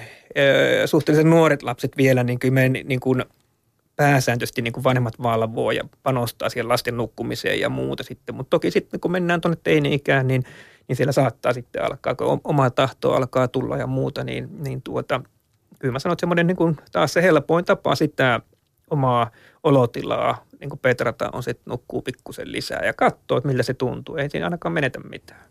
suhteellisen 0.86 1.30
nuoret 1.30 1.64
lapset 1.64 1.98
vielä, 1.98 2.24
niin 2.24 2.40
kyllä 2.40 2.54
me 2.54 2.70
niin 2.70 3.00
kuin 3.00 3.24
pääsääntöisesti 3.96 4.62
niin 4.62 4.74
kuin 4.74 4.84
vanhemmat 4.84 5.22
valvoo 5.22 5.72
ja 5.72 5.84
panostaa 6.04 6.50
siihen 6.50 6.70
lasten 6.70 6.98
nukkumiseen 6.98 7.60
ja 7.60 7.70
muuta 7.70 8.04
sitten. 8.04 8.36
Mutta 8.36 8.50
toki 8.50 8.72
sitten 8.72 9.00
kun 9.00 9.12
mennään 9.12 9.42
tuonne 9.42 9.58
teini-ikään, 9.64 10.28
niin, 10.28 10.44
niin 10.90 10.96
siellä 10.96 11.12
saattaa 11.12 11.54
sitten 11.54 11.86
alkaa, 11.86 12.16
kun 12.16 12.42
oma 12.44 12.70
tahto 12.70 13.14
alkaa 13.14 13.48
tulla 13.48 13.78
ja 13.78 13.88
muuta, 13.88 14.24
niin, 14.24 14.64
niin 14.64 14.82
tuota, 14.82 15.22
kyllä 15.80 15.92
mä 15.92 16.00
sanon, 16.00 16.14
että 16.14 16.22
semmoinen 16.22 16.48
niin 16.48 16.78
taas 16.92 17.14
se 17.14 17.22
helpoin 17.22 17.66
tapa 17.66 17.96
sitä 17.96 18.42
omaa 18.90 19.32
olotilaa 19.64 20.46
niin 20.60 20.70
kuin 20.70 20.80
petrata 20.80 21.30
on 21.34 21.44
se, 21.44 21.52
että 21.52 21.64
nukkuu 21.66 22.02
pikkusen 22.02 22.52
lisää 22.52 22.86
ja 22.86 22.94
katsoo, 22.94 23.38
että 23.38 23.48
millä 23.48 23.64
se 23.64 23.74
tuntuu. 23.74 24.16
Ei 24.16 24.30
siinä 24.30 24.46
ainakaan 24.46 24.74
menetä 24.74 25.00
mitään. 25.00 25.50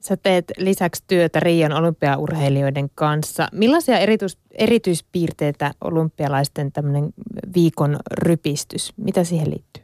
Sä 0.00 0.16
teet 0.16 0.44
lisäksi 0.58 1.04
työtä 1.06 1.40
Riian 1.40 1.72
olympiaurheilijoiden 1.72 2.90
kanssa. 2.94 3.48
Millaisia 3.52 3.98
erityis, 3.98 4.38
erityispiirteitä 4.50 5.72
olympialaisten 5.80 6.72
tämmöinen 6.72 7.10
viikon 7.54 7.96
rypistys, 8.12 8.92
mitä 8.96 9.24
siihen 9.24 9.50
liittyy? 9.50 9.79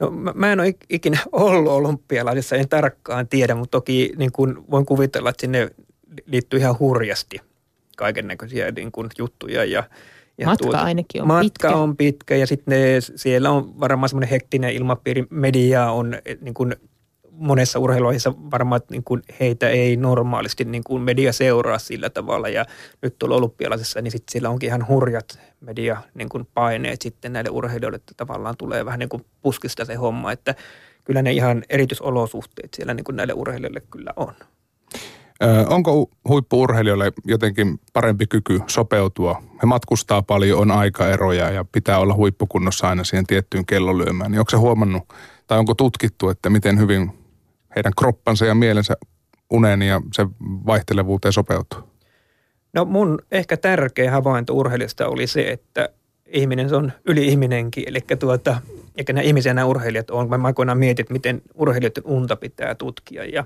No 0.00 0.10
mä, 0.10 0.32
mä 0.34 0.52
en 0.52 0.60
ole 0.60 0.74
ikinä 0.90 1.18
ollut 1.32 1.72
olympialaisissa, 1.72 2.56
en 2.56 2.68
tarkkaan 2.68 3.28
tiedä, 3.28 3.54
mutta 3.54 3.70
toki 3.78 4.12
niin 4.16 4.32
kun 4.32 4.64
voin 4.70 4.86
kuvitella, 4.86 5.30
että 5.30 5.40
sinne 5.40 5.70
liittyy 6.26 6.58
ihan 6.58 6.78
hurjasti 6.78 7.40
kaiken 7.96 8.26
näköisiä 8.26 8.70
niin 8.70 8.92
kun 8.92 9.10
juttuja 9.18 9.64
ja 9.64 9.84
ja 10.38 10.46
matka 10.46 10.64
tuota, 10.64 10.78
ainakin 10.78 11.22
on 11.22 11.28
matka 11.28 11.68
pitkä. 11.68 11.76
on 11.76 11.96
pitkä 11.96 12.36
ja 12.36 12.46
sitten 12.46 13.02
siellä 13.16 13.50
on 13.50 13.80
varmaan 13.80 14.08
semmoinen 14.08 14.30
hektinen 14.30 14.72
ilmapiiri. 14.72 15.26
Media 15.30 15.90
on 15.90 16.14
niin 16.40 16.54
kuin 16.54 16.76
monessa 17.38 17.78
urheiluissa 17.78 18.34
varmaan 18.50 18.80
niin 18.90 19.04
kuin 19.04 19.22
heitä 19.40 19.68
ei 19.68 19.96
normaalisti 19.96 20.64
niin 20.64 20.84
kuin 20.84 21.02
media 21.02 21.32
seuraa 21.32 21.78
sillä 21.78 22.10
tavalla. 22.10 22.48
Ja 22.48 22.64
nyt 23.02 23.18
tuolla 23.18 23.36
olympialaisessa, 23.36 24.02
niin 24.02 24.10
sitten 24.10 24.32
siellä 24.32 24.50
onkin 24.50 24.66
ihan 24.66 24.88
hurjat 24.88 25.38
media 25.60 26.02
niin 26.14 26.28
kuin 26.28 26.48
paineet 26.54 27.02
sitten 27.02 27.32
näille 27.32 27.50
urheilijoille, 27.50 27.96
että 27.96 28.14
tavallaan 28.16 28.56
tulee 28.56 28.84
vähän 28.84 28.98
niin 28.98 29.08
kuin 29.08 29.24
puskista 29.42 29.84
se 29.84 29.94
homma, 29.94 30.32
että 30.32 30.54
kyllä 31.04 31.22
ne 31.22 31.32
ihan 31.32 31.64
erityisolosuhteet 31.68 32.74
siellä 32.74 32.94
niin 32.94 33.04
kuin 33.04 33.16
näille 33.16 33.32
urheilijoille 33.32 33.82
kyllä 33.90 34.12
on. 34.16 34.34
Ö, 35.42 35.66
onko 35.68 36.10
huippuurheilijoille 36.28 37.12
jotenkin 37.24 37.80
parempi 37.92 38.26
kyky 38.26 38.60
sopeutua? 38.66 39.42
He 39.62 39.66
matkustaa 39.66 40.22
paljon, 40.22 40.60
on 40.60 40.70
aikaeroja 40.70 41.50
ja 41.50 41.64
pitää 41.72 41.98
olla 41.98 42.14
huippukunnossa 42.14 42.88
aina 42.88 43.04
siihen 43.04 43.26
tiettyyn 43.26 43.66
kellolyömään. 43.66 44.30
Niin 44.30 44.38
onko 44.38 44.50
se 44.50 44.56
huomannut 44.56 45.02
tai 45.46 45.58
onko 45.58 45.74
tutkittu, 45.74 46.28
että 46.28 46.50
miten 46.50 46.78
hyvin 46.78 47.17
heidän 47.78 47.92
kroppansa 47.98 48.46
ja 48.46 48.54
mielensä 48.54 48.96
uneen 49.50 49.82
ja 49.82 50.00
se 50.12 50.26
vaihtelevuuteen 50.40 51.32
sopeutuu? 51.32 51.78
No 52.72 52.84
mun 52.84 53.18
ehkä 53.30 53.56
tärkeä 53.56 54.10
havainto 54.10 54.54
urheilijasta 54.54 55.08
oli 55.08 55.26
se, 55.26 55.50
että 55.50 55.88
ihminen 56.26 56.74
on 56.74 56.92
yli-ihminenkin. 57.04 57.84
Eli 57.86 58.00
tuota, 58.18 58.60
eikä 58.96 59.12
nämä 59.12 59.22
ihmisiä 59.22 59.54
nämä 59.54 59.64
urheilijat 59.64 60.10
on. 60.10 60.28
Mä 60.28 60.46
aikoinaan 60.46 60.78
mietin, 60.78 61.02
että 61.02 61.12
miten 61.12 61.42
urheilijoiden 61.54 62.06
unta 62.06 62.36
pitää 62.36 62.74
tutkia 62.74 63.24
ja, 63.24 63.44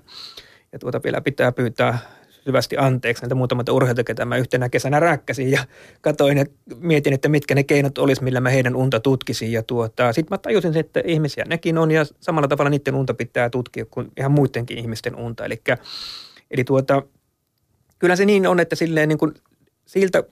ja 0.73 0.79
tuota 0.79 1.01
vielä 1.05 1.21
pitää 1.21 1.53
pyytää 1.53 1.99
syvästi 2.45 2.77
anteeksi 2.79 3.23
näitä 3.23 3.35
muutamalta 3.35 3.73
urheilijoita, 3.73 4.05
ketä 4.05 4.25
mä 4.25 4.37
yhtenä 4.37 4.69
kesänä 4.69 5.01
räkkäsin 5.01 5.51
ja 5.51 5.65
katoin 6.01 6.39
ja 6.39 6.45
mietin, 6.77 7.13
että 7.13 7.29
mitkä 7.29 7.55
ne 7.55 7.65
keinot 7.65 7.99
olisi, 7.99 8.25
millä 8.25 8.41
mä 8.41 8.51
heidän 8.51 8.77
unta 8.77 9.01
tutkisin. 9.01 9.53
Ja 9.53 9.63
tuota, 9.63 10.13
sitten 10.13 10.35
mä 10.35 10.39
tajusin, 10.39 10.77
että 10.77 11.03
ihmisiä 11.05 11.45
nekin 11.45 11.79
on 11.79 11.91
ja 11.91 12.05
samalla 12.21 12.49
tavalla 12.49 12.71
niiden 12.71 12.95
unta 12.95 13.15
pitää 13.15 13.51
tutkia 13.51 13.85
kuin 13.85 14.13
ihan 14.17 14.33
muidenkin 14.33 14.79
ihmisten 14.79 15.17
unta. 15.17 15.45
Eli, 15.45 15.63
eli 16.51 16.65
tuota, 16.65 17.03
kyllä 17.99 18.17
se 18.17 18.25
niin 18.25 18.47
on, 18.47 18.61
että 18.61 18.77
silleen 18.77 19.09
niin 19.09 19.19
kuin 19.19 19.35
siltä 19.87 20.25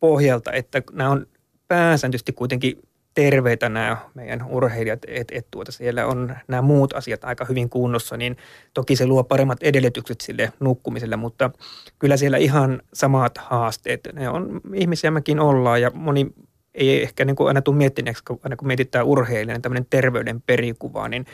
pohjalta, 0.00 0.52
että 0.52 0.82
nämä 0.92 1.10
on 1.10 1.26
pääsääntöisesti 1.68 2.32
kuitenkin 2.32 2.82
terveitä 3.14 3.68
nämä 3.68 3.96
meidän 4.14 4.46
urheilijat, 4.48 5.00
että 5.06 5.34
et 5.38 5.46
tuota 5.50 5.72
siellä 5.72 6.06
on 6.06 6.36
nämä 6.48 6.62
muut 6.62 6.92
asiat 6.92 7.24
aika 7.24 7.44
hyvin 7.44 7.70
kunnossa, 7.70 8.16
niin 8.16 8.36
toki 8.74 8.96
se 8.96 9.06
luo 9.06 9.24
paremmat 9.24 9.62
edellytykset 9.62 10.20
sille 10.20 10.52
nukkumiselle, 10.60 11.16
mutta 11.16 11.50
kyllä 11.98 12.16
siellä 12.16 12.38
ihan 12.38 12.82
samat 12.94 13.38
haasteet, 13.38 14.08
ne 14.12 14.28
on 14.28 14.60
ihmisiä 14.74 15.10
mekin 15.10 15.40
ollaan 15.40 15.82
ja 15.82 15.90
moni 15.94 16.26
ei 16.74 17.02
ehkä 17.02 17.24
niin 17.24 17.36
kuin 17.36 17.48
aina 17.48 17.62
tule 17.62 17.76
miettineeksi, 17.76 18.24
kun 18.24 18.40
aina 18.44 18.56
kun 18.56 18.68
mietitään 18.68 19.06
urheilijan 19.06 19.54
niin 19.54 19.62
tämmöinen 19.62 19.86
terveyden 19.90 20.42
perikuva, 20.46 21.08
niin 21.08 21.26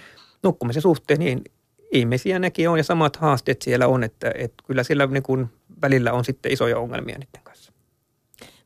nukkumisen 0.42 0.82
suhteen 0.82 1.18
niin 1.20 1.42
ihmisiä 1.92 2.38
nekin 2.38 2.68
on 2.68 2.78
ja 2.78 2.84
samat 2.84 3.16
haasteet 3.16 3.62
siellä 3.62 3.86
on, 3.86 4.04
että, 4.04 4.32
että 4.34 4.64
kyllä 4.66 4.82
siellä 4.82 5.06
niin 5.06 5.22
kuin 5.22 5.48
välillä 5.82 6.12
on 6.12 6.24
sitten 6.24 6.52
isoja 6.52 6.78
ongelmia 6.78 7.18
niiden. 7.18 7.47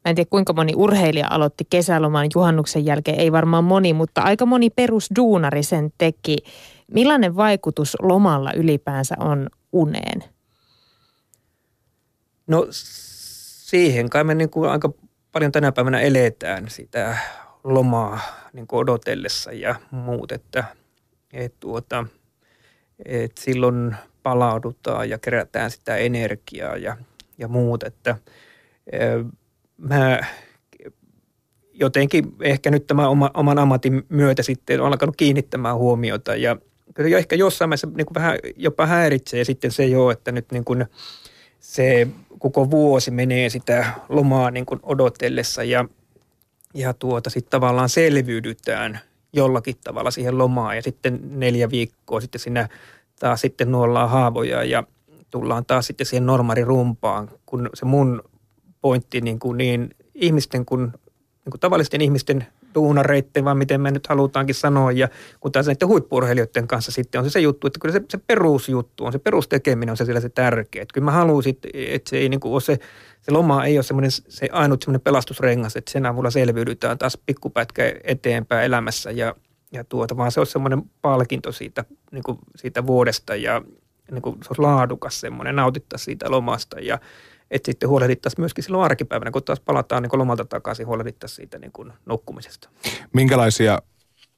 Mä 0.05 0.11
en 0.11 0.15
tiedä 0.15 0.29
kuinka 0.31 0.53
moni 0.53 0.73
urheilija 0.77 1.27
aloitti 1.31 1.67
kesäloman 1.71 2.27
juhannuksen 2.35 2.85
jälkeen, 2.85 3.21
ei 3.21 3.33
varmaan 3.33 3.65
moni, 3.65 3.93
mutta 3.93 4.23
aika 4.23 4.47
moni 4.47 4.71
perusduunari 4.71 5.63
sen 5.63 5.93
teki. 5.99 6.37
Millainen 6.95 7.37
vaikutus 7.37 7.97
lomalla 8.03 8.53
ylipäänsä 8.53 9.15
on 9.19 9.49
uneen? 9.73 10.25
No 12.47 12.67
siihen 12.71 14.11
kai 14.11 14.25
me 14.25 14.35
niin 14.35 14.51
kuin 14.51 14.71
aika 14.71 14.93
paljon 15.33 15.53
tänä 15.53 15.73
päivänä 15.73 16.01
eletään 16.01 16.69
sitä 16.69 17.17
lomaa 17.65 18.21
niin 18.53 18.67
kuin 18.67 18.81
odotellessa 18.81 19.53
ja 19.53 19.75
muut, 19.91 20.33
että 20.33 20.65
et 21.33 21.55
tuota, 21.61 22.07
et 23.05 23.39
silloin 23.39 23.97
palaudutaan 24.23 25.11
ja 25.11 25.19
kerätään 25.19 25.71
sitä 25.71 25.97
energiaa 25.97 26.77
ja, 26.77 26.97
ja 27.39 27.49
muut, 27.49 27.83
että 27.83 28.17
mä 29.83 30.21
jotenkin 31.75 32.35
ehkä 32.41 32.71
nyt 32.71 32.87
tämä 32.87 33.09
oma, 33.09 33.31
oman 33.35 33.59
ammatin 33.59 34.03
myötä 34.09 34.43
sitten 34.43 34.81
on 34.81 34.87
alkanut 34.87 35.17
kiinnittämään 35.17 35.77
huomiota 35.77 36.37
ja 36.37 36.57
kyllä 36.95 37.19
ehkä 37.19 37.37
jossain 37.37 37.69
mielessä 37.69 37.89
niin 37.97 38.07
kuin 38.07 38.15
vähän 38.15 38.39
jopa 38.57 38.87
häiritsee 38.87 39.45
sitten 39.45 39.71
se 39.71 39.87
jo, 39.87 40.11
että 40.11 40.33
nyt 40.33 40.53
niin 40.53 40.65
kuin 40.65 40.87
se 41.61 42.09
koko 42.39 42.71
vuosi 42.71 43.11
menee 43.11 43.49
sitä 43.49 43.87
lomaa 44.09 44.51
niin 44.51 44.67
kuin 44.67 44.81
odotellessa 44.83 45.65
ja, 45.65 45.85
ja 46.75 46.95
tuota 46.95 47.31
sitten 47.31 47.51
tavallaan 47.51 47.89
selviydytään 47.89 49.01
jollakin 49.33 49.77
tavalla 49.85 50.11
siihen 50.11 50.39
lomaan 50.39 50.77
ja 50.77 50.83
sitten 50.83 51.21
neljä 51.23 51.71
viikkoa 51.71 52.21
sitten 52.21 52.41
sinä 52.41 52.69
taas 53.21 53.41
sitten 53.41 53.73
nuollaan 53.73 54.11
haavoja 54.11 54.65
ja 54.65 54.85
tullaan 55.31 55.65
taas 55.67 55.87
sitten 55.87 56.07
siihen 56.07 56.27
rumpaan, 56.65 57.31
kun 57.47 57.71
se 57.75 57.85
mun 57.85 58.23
pointti 58.83 59.21
niin, 59.21 59.39
kuin 59.39 59.59
niin 59.59 59.91
ihmisten 60.15 60.65
kuin, 60.65 60.83
niin 61.45 61.51
kuin 61.51 61.61
tavallisten 61.61 62.01
ihmisten 62.01 62.47
duunareitten, 62.75 63.45
vai 63.45 63.55
miten 63.55 63.81
me 63.81 63.91
nyt 63.91 64.07
halutaankin 64.07 64.55
sanoa. 64.55 64.93
Ja 64.93 65.09
kun 65.41 65.53
taas 65.53 65.67
näiden 65.67 65.89
huippurheilijoiden 65.89 66.69
kanssa 66.69 66.93
sitten 66.93 67.19
on 67.19 67.25
se, 67.25 67.31
se 67.31 67.41
juttu, 67.41 67.67
että 67.67 67.79
kyllä 67.81 67.93
se, 67.93 68.03
se 68.09 68.19
perusjuttu 68.19 69.05
on, 69.05 69.13
se 69.13 69.19
perustekeminen 69.19 69.91
on 69.91 69.97
se 69.97 70.05
siellä 70.05 70.21
se 70.21 70.29
tärkeä. 70.29 70.83
Että 70.83 70.95
kyllä 70.95 71.05
mä 71.05 71.11
haluan 71.11 71.43
sitten, 71.43 71.71
että 71.75 72.11
se 72.11 72.17
ei 72.17 72.29
niin 72.29 72.41
kuin 72.41 72.53
ole 72.53 72.61
se, 72.61 72.79
se 73.23 73.33
loma 73.33 73.65
ei 73.65 73.77
ole 73.77 73.83
semmoinen, 73.83 74.11
se 74.11 74.49
ainut 74.53 74.83
semmoinen 74.83 75.01
pelastusrengas, 75.01 75.77
että 75.77 75.93
sen 75.93 76.07
avulla 76.07 76.31
selviydytään 76.31 76.99
taas 76.99 77.19
pikkupätkä 77.27 77.93
eteenpäin 78.05 78.65
elämässä 78.65 79.11
ja, 79.11 79.35
ja 79.73 79.85
tuota, 79.85 80.17
vaan 80.17 80.33
se 80.33 80.41
on 80.41 80.47
semmoinen 80.47 80.83
palkinto 81.03 81.53
siitä, 81.53 81.85
niin 82.13 82.23
kuin 82.23 82.39
siitä 82.57 82.87
vuodesta 82.87 83.37
ja 83.37 83.63
niin 84.11 84.23
kuin 84.23 84.35
se 84.35 84.49
olisi 84.51 84.63
laadukas 84.63 85.21
semmoinen, 85.21 85.57
nautittaisiin 85.57 86.05
siitä 86.05 86.31
lomasta 86.31 86.81
ja 86.81 86.99
että 87.53 87.67
sitten 87.67 87.89
huolehdittaisiin 87.89 88.41
myöskin 88.41 88.65
silloin 88.65 88.85
arkipäivänä, 88.85 89.31
kun 89.31 89.43
taas 89.43 89.61
palataan 89.61 90.03
niin 90.03 90.19
lomalta 90.19 90.45
takaisin, 90.45 90.87
huolehdittaisiin 90.87 91.37
siitä 91.37 91.59
niin 91.59 91.73
kuin 91.73 91.93
nukkumisesta. 92.07 92.69
Minkälaisia 93.13 93.79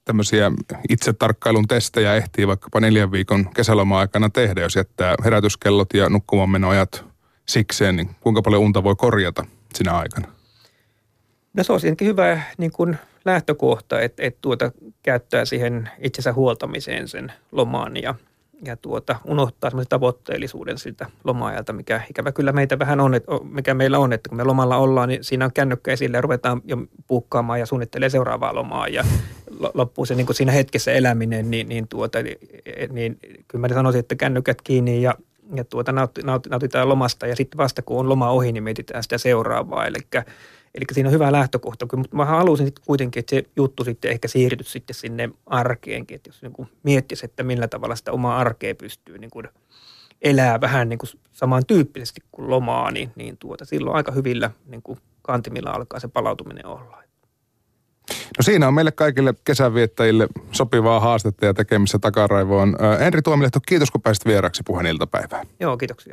tämmöisiä 0.05 0.53
itsetarkkailun 0.89 1.69
testejä 1.69 2.15
ehtii 2.15 2.47
vaikkapa 2.47 2.81
neljän 2.81 3.13
viikon 3.13 3.51
kesäloma-aikana 3.55 4.31
tehdä, 4.31 4.61
jos 4.61 4.77
jättää 4.77 5.15
herätyskellot 5.25 5.95
ja 5.95 6.09
nukkumaanmenoajat 6.09 7.05
sikseen, 7.47 7.97
niin 7.97 8.11
kuinka 8.21 8.43
paljon 8.43 8.63
unta 8.63 8.85
voi 8.85 8.95
korjata 8.97 9.45
sinä 9.75 9.97
aikana? 9.99 10.29
No 11.55 11.65
se 11.65 11.73
on 11.73 11.81
tietenkin 11.81 12.09
hyvä 12.09 12.43
niin 12.59 12.73
kuin 12.73 12.99
lähtökohta, 13.25 14.01
että, 14.01 14.23
että 14.23 14.39
tuota, 14.43 14.73
käyttää 15.03 15.45
siihen 15.45 15.91
itsensä 15.99 16.33
huoltamiseen 16.33 17.09
sen 17.09 17.33
lomaan 17.53 18.03
ja, 18.03 18.15
ja 18.65 18.77
tuota, 18.77 19.17
unohtaa 19.25 19.71
semmoisen 19.71 19.89
tavoitteellisuuden 19.89 20.79
siltä 20.79 21.07
loma-ajalta, 21.25 21.73
mikä 21.73 22.01
ikävä 22.11 22.33
kyllä 22.33 22.53
meitä 22.53 22.79
vähän 22.79 23.01
on, 23.01 23.15
että, 23.15 23.33
mikä 23.51 23.75
meillä 23.75 23.99
on, 23.99 24.13
että 24.13 24.29
kun 24.29 24.37
me 24.37 24.45
lomalla 24.45 24.77
ollaan, 24.77 25.09
niin 25.09 25.25
siinä 25.25 25.45
on 25.45 25.53
kännykkä 25.53 25.93
esille 25.93 26.17
ja 26.17 26.21
ruvetaan 26.21 26.63
jo 26.65 26.77
puukkaamaan 27.07 27.61
ja 27.61 27.67
suunnittelee 27.67 28.11
seuraavaa 28.11 28.55
lomaa 28.55 28.89
ja 28.89 29.05
loppuu 29.75 30.07
se 30.07 30.15
niin 30.15 30.27
kuin 30.27 30.37
siinä 30.37 30.53
hetkessä 30.53 30.93
eläminen, 30.93 31.51
niin, 31.51 31.69
niin, 31.69 31.89
tuota, 31.89 32.23
niin, 32.23 32.39
niin 32.91 33.19
kyllä 33.49 33.69
mä 33.69 33.75
sanoisin, 33.75 33.99
että 33.99 34.15
kännykät 34.15 34.63
kiinni 34.63 35.03
ja, 35.03 35.15
ja 35.55 35.65
tuota, 35.65 35.93
nautitaan 36.51 36.89
lomasta 36.89 37.27
ja 37.27 37.37
sitten 37.37 37.59
vasta 37.59 37.83
kun 37.83 38.01
on 38.01 38.09
loma 38.09 38.31
ohi, 38.31 38.53
niin 38.53 38.65
mietitään 38.65 39.03
sitä 39.03 39.19
seuraavaa. 39.19 39.87
Eli 39.87 39.99
Eli 40.75 40.85
siinä 40.93 41.09
on 41.09 41.13
hyvä 41.13 41.33
lähtökohta, 41.33 41.97
mutta 41.97 42.17
mä 42.17 42.25
haluaisin 42.25 42.67
sitten 42.67 42.85
kuitenkin, 42.87 43.21
että 43.21 43.37
se 43.37 43.43
juttu 43.57 43.85
sitten 43.85 44.11
ehkä 44.11 44.29
siirtyisi 44.29 44.71
sitten 44.71 44.95
sinne 44.95 45.31
arkeenkin, 45.47 46.15
että 46.15 46.29
jos 46.29 46.43
niin 46.43 46.69
miettisi, 46.83 47.25
että 47.25 47.43
millä 47.43 47.69
tavalla 47.69 47.97
sitä 47.97 48.13
omaa 48.13 48.39
arkea 48.39 48.75
pystyy 48.75 49.19
niin 49.19 49.31
kuin 49.31 49.49
elää 50.23 50.61
vähän 50.61 50.89
niin 50.89 50.99
kuin 50.99 51.11
samantyyppisesti 51.33 52.21
kuin 52.33 52.51
lomaa, 52.51 52.91
niin, 52.91 53.13
niin 53.17 53.37
tuota, 53.37 53.65
silloin 53.65 53.97
aika 53.97 54.13
hyvillä 54.13 54.51
niin 54.67 54.83
kuin 54.83 54.99
kantimilla 55.23 55.71
alkaa 55.71 56.01
se 56.01 56.09
palautuminen 56.09 56.67
olla. 56.67 57.05
No 58.11 58.43
siinä 58.43 58.69
on 58.69 58.75
meille 58.75 58.93
kaikille 58.93 59.35
kesänviettäjille 59.45 60.29
sopivaa 60.53 61.01
haastetta 61.01 61.47
ja 61.47 61.55
tekemistä 61.55 61.99
takaraivoon. 61.99 62.77
Henri 63.01 63.23
Tuomilehto, 63.23 63.61
kiitos 63.67 63.91
kun 63.91 64.03
pääsit 64.03 64.27
vieraksi 64.27 64.63
puheen 64.67 64.87
iltapäivään. 64.87 65.47
Joo, 65.61 65.77
kiitoksia. 65.77 66.13